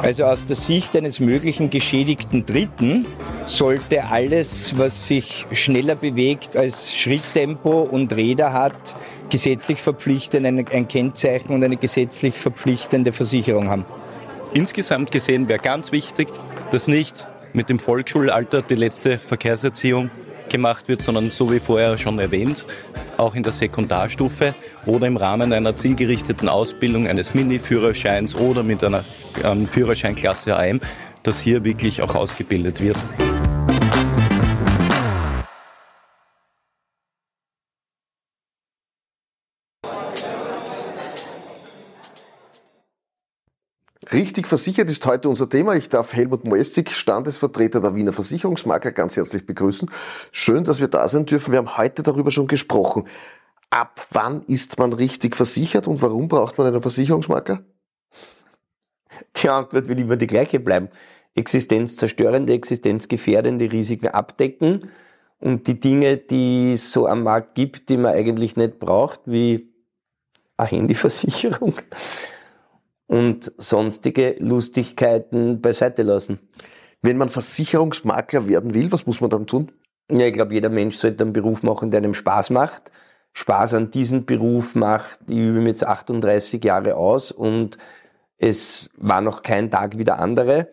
Also 0.02 0.26
aus 0.26 0.46
der 0.46 0.56
Sicht 0.56 0.96
eines 0.96 1.20
möglichen 1.20 1.70
geschädigten 1.70 2.46
Dritten 2.46 3.08
sollte 3.46 4.06
alles, 4.06 4.78
was 4.78 5.08
sich 5.08 5.46
schneller 5.52 5.96
bewegt 5.96 6.56
als 6.56 6.96
Schritttempo 6.96 7.82
und 7.82 8.14
Räder 8.14 8.54
hat, 8.54 8.96
gesetzlich 9.30 9.82
verpflichtend 9.82 10.46
ein 10.46 10.88
Kennzeichen 10.88 11.54
und 11.54 11.64
eine 11.64 11.78
gesetzlich 11.78 12.36
verpflichtende 12.36 13.12
Versicherung 13.12 13.70
haben. 13.70 13.86
Insgesamt 14.54 15.12
gesehen 15.12 15.48
wäre 15.48 15.60
ganz 15.60 15.92
wichtig, 15.92 16.28
dass 16.72 16.88
nicht 16.88 17.28
mit 17.54 17.70
dem 17.70 17.80
Volksschulalter 17.80 18.62
die 18.62 18.76
letzte 18.76 19.18
Verkehrserziehung 19.18 20.12
gemacht 20.50 20.88
wird, 20.88 21.02
sondern 21.02 21.30
so 21.32 21.52
wie 21.52 21.60
vorher 21.60 21.98
schon 21.98 22.20
erwähnt, 22.20 22.66
auch 23.18 23.36
in 23.36 23.44
der 23.44 23.52
Sekundarstufe 23.52 24.54
oder 24.86 25.08
im 25.08 25.18
Rahmen 25.18 25.54
einer 25.54 25.76
zielgerichteten 25.76 26.50
Ausbildung 26.50 27.08
eines 27.08 27.34
Mini-Führerscheins 27.34 28.36
oder 28.36 28.64
mit 28.64 28.84
einer 28.84 29.04
ähm, 29.44 29.68
Führerscheinklasse 29.68 30.56
AM, 30.56 30.82
dass 31.24 31.40
hier 31.40 31.64
wirklich 31.64 32.02
auch 32.02 32.16
ausgebildet 32.16 32.82
wird. 32.82 32.98
Richtig 44.16 44.48
versichert 44.48 44.90
ist 44.90 45.06
heute 45.06 45.28
unser 45.28 45.50
Thema. 45.50 45.76
Ich 45.76 45.90
darf 45.90 46.14
Helmut 46.14 46.46
Moestig, 46.46 46.92
Standesvertreter 46.92 47.82
der 47.82 47.96
Wiener 47.96 48.14
Versicherungsmakler, 48.14 48.94
ganz 48.94 49.18
herzlich 49.18 49.46
begrüßen. 49.46 49.92
Schön, 50.32 50.64
dass 50.64 50.80
wir 50.80 50.88
da 50.88 51.10
sein 51.10 51.26
dürfen. 51.26 51.52
Wir 51.52 51.58
haben 51.58 51.76
heute 51.76 52.02
darüber 52.02 52.32
schon 52.32 52.48
gesprochen. 52.48 53.10
Ab 53.72 54.08
wann 54.12 54.44
ist 54.44 54.80
man 54.80 54.94
richtig 54.94 55.36
versichert 55.36 55.86
und 55.90 56.02
warum 56.02 56.30
braucht 56.30 56.58
man 56.58 56.68
einen 56.68 56.82
Versicherungsmakler? 56.82 57.66
Die 59.36 59.50
Antwort 59.50 59.90
wird 59.90 60.00
immer 60.00 60.16
die 60.16 60.28
gleiche 60.28 60.62
bleiben. 60.62 60.88
Existenzzerstörende, 61.36 62.54
existenzgefährdende 62.54 63.70
Risiken 63.70 64.08
abdecken 64.08 64.92
und 65.40 65.68
die 65.68 65.78
Dinge, 65.78 66.16
die 66.16 66.76
es 66.76 66.90
so 66.90 67.06
am 67.06 67.24
Markt 67.24 67.56
gibt, 67.56 67.90
die 67.90 67.98
man 67.98 68.14
eigentlich 68.14 68.56
nicht 68.56 68.80
braucht, 68.80 69.20
wie 69.26 69.74
eine 70.56 70.70
Handyversicherung 70.70 71.74
und 73.08 73.52
sonstige 73.58 74.36
Lustigkeiten 74.40 75.62
beiseite 75.62 76.04
lassen. 76.04 76.40
Wenn 77.02 77.18
man 77.18 77.30
Versicherungsmakler 77.30 78.48
werden 78.48 78.74
will, 78.74 78.92
was 78.92 79.06
muss 79.06 79.22
man 79.22 79.30
dann 79.30 79.48
tun? 79.48 79.72
Ja, 80.12 80.26
ich 80.26 80.34
glaube, 80.34 80.54
jeder 80.54 80.70
Mensch 80.70 80.98
sollte 80.98 81.24
einen 81.24 81.34
Beruf 81.34 81.64
machen, 81.64 81.92
der 81.92 82.00
einem 82.00 82.14
Spaß 82.14 82.50
macht. 82.50 82.92
Spaß 83.34 83.74
an 83.74 83.92
diesem 83.92 84.26
Beruf 84.26 84.76
macht, 84.76 85.20
ich 85.28 85.38
übe 85.38 85.60
mir 85.60 85.70
jetzt 85.70 85.86
38 85.86 86.64
Jahre 86.64 86.96
aus 86.96 87.32
und 87.32 87.78
es 88.38 88.90
war 88.98 89.22
noch 89.22 89.42
kein 89.42 89.70
Tag 89.70 89.98
wie 89.98 90.04
der 90.04 90.20
andere. 90.20 90.70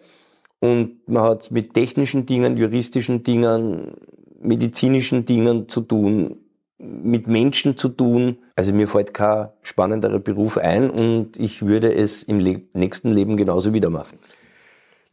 Und 0.60 1.08
man 1.08 1.24
hat 1.24 1.50
mit 1.50 1.74
technischen 1.74 2.24
Dingen, 2.24 2.56
juristischen 2.56 3.24
Dingen, 3.24 3.96
medizinischen 4.40 5.24
Dingen 5.24 5.68
zu 5.68 5.80
tun. 5.80 6.38
mit 6.78 7.28
Menschen 7.28 7.76
zu 7.76 7.88
tun. 7.88 8.38
Also 8.54 8.72
mir 8.72 8.88
fällt 8.88 9.14
kein 9.14 9.48
spannenderer 9.62 10.18
Beruf 10.18 10.58
ein 10.58 10.90
und 10.90 11.38
ich 11.38 11.62
würde 11.62 11.94
es 11.94 12.22
im 12.22 12.38
Le 12.38 12.62
nächsten 12.74 13.12
Leben 13.12 13.36
genauso 13.36 13.72
wieder 13.72 13.90
machen. 13.90 14.18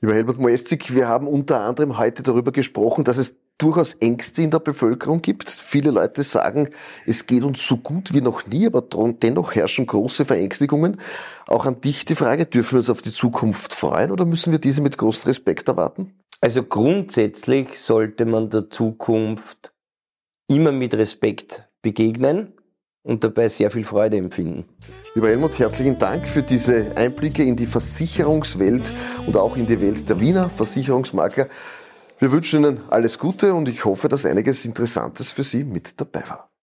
Lieber 0.02 0.14
Helmut 0.14 0.40
Moestzig, 0.40 0.94
wir 0.94 1.08
haben 1.08 1.28
unter 1.28 1.62
anderem 1.62 1.98
heute 1.98 2.24
darüber 2.24 2.52
gesprochen, 2.52 3.04
dass 3.04 3.18
es 3.18 3.36
durchaus 3.58 3.96
Ängste 3.96 4.42
in 4.42 4.52
der 4.52 4.60
Bevölkerung 4.60 5.22
gibt. 5.22 5.50
Viele 5.50 5.92
Leute 5.92 6.24
sagen, 6.24 6.70
es 7.06 7.26
geht 7.26 7.44
uns 7.44 7.68
so 7.68 7.78
gut 7.78 8.14
wie 8.14 8.22
noch 8.22 8.48
nie, 8.48 8.66
aber 8.66 8.82
dennoch 8.82 9.54
herrschen 9.54 9.86
große 9.86 10.24
Verängstigungen. 10.24 10.98
Auch 11.46 11.66
an 11.66 11.82
dich 11.82 12.06
die 12.06 12.16
Frage, 12.16 12.46
dürfen 12.46 12.74
wir 12.74 12.80
uns 12.80 12.90
auf 12.90 13.02
die 13.02 13.12
Zukunft 13.12 13.74
freuen 13.74 14.12
oder 14.12 14.26
müssen 14.26 14.52
wir 14.52 14.60
diese 14.60 14.82
mit 14.82 14.98
großem 14.98 15.26
Respekt 15.26 15.68
erwarten? 15.68 16.14
Also 16.40 16.64
grundsätzlich 16.64 17.78
sollte 17.80 18.26
man 18.26 18.50
der 18.50 18.70
Zukunft 18.70 19.74
immer 20.48 20.72
mit 20.72 20.94
Respekt 20.94 21.68
begegnen 21.82 22.54
und 23.10 23.24
dabei 23.24 23.50
sehr 23.50 23.72
viel 23.72 23.84
Freude 23.84 24.18
empfinden. 24.18 24.66
Lieber 25.16 25.30
Helmut, 25.30 25.58
herzlichen 25.58 25.98
Dank 25.98 26.30
für 26.30 26.44
diese 26.44 26.96
Einblicke 26.96 27.44
in 27.44 27.56
die 27.56 27.66
Versicherungswelt 27.66 28.92
und 29.26 29.36
auch 29.36 29.58
in 29.58 29.66
die 29.66 29.82
Welt 29.82 30.08
der 30.08 30.20
Wiener 30.20 30.50
Versicherungsmakler. 30.50 31.48
Wir 32.20 32.32
wünschen 32.32 32.64
Ihnen 32.64 32.82
alles 32.90 33.18
Gute 33.18 33.56
und 33.56 33.68
ich 33.68 33.84
hoffe, 33.84 34.10
dass 34.10 34.26
einiges 34.26 34.64
Interessantes 34.64 35.32
für 35.32 35.44
Sie 35.44 35.64
mit 35.64 36.00
dabei 36.00 36.24
war. 36.30 36.49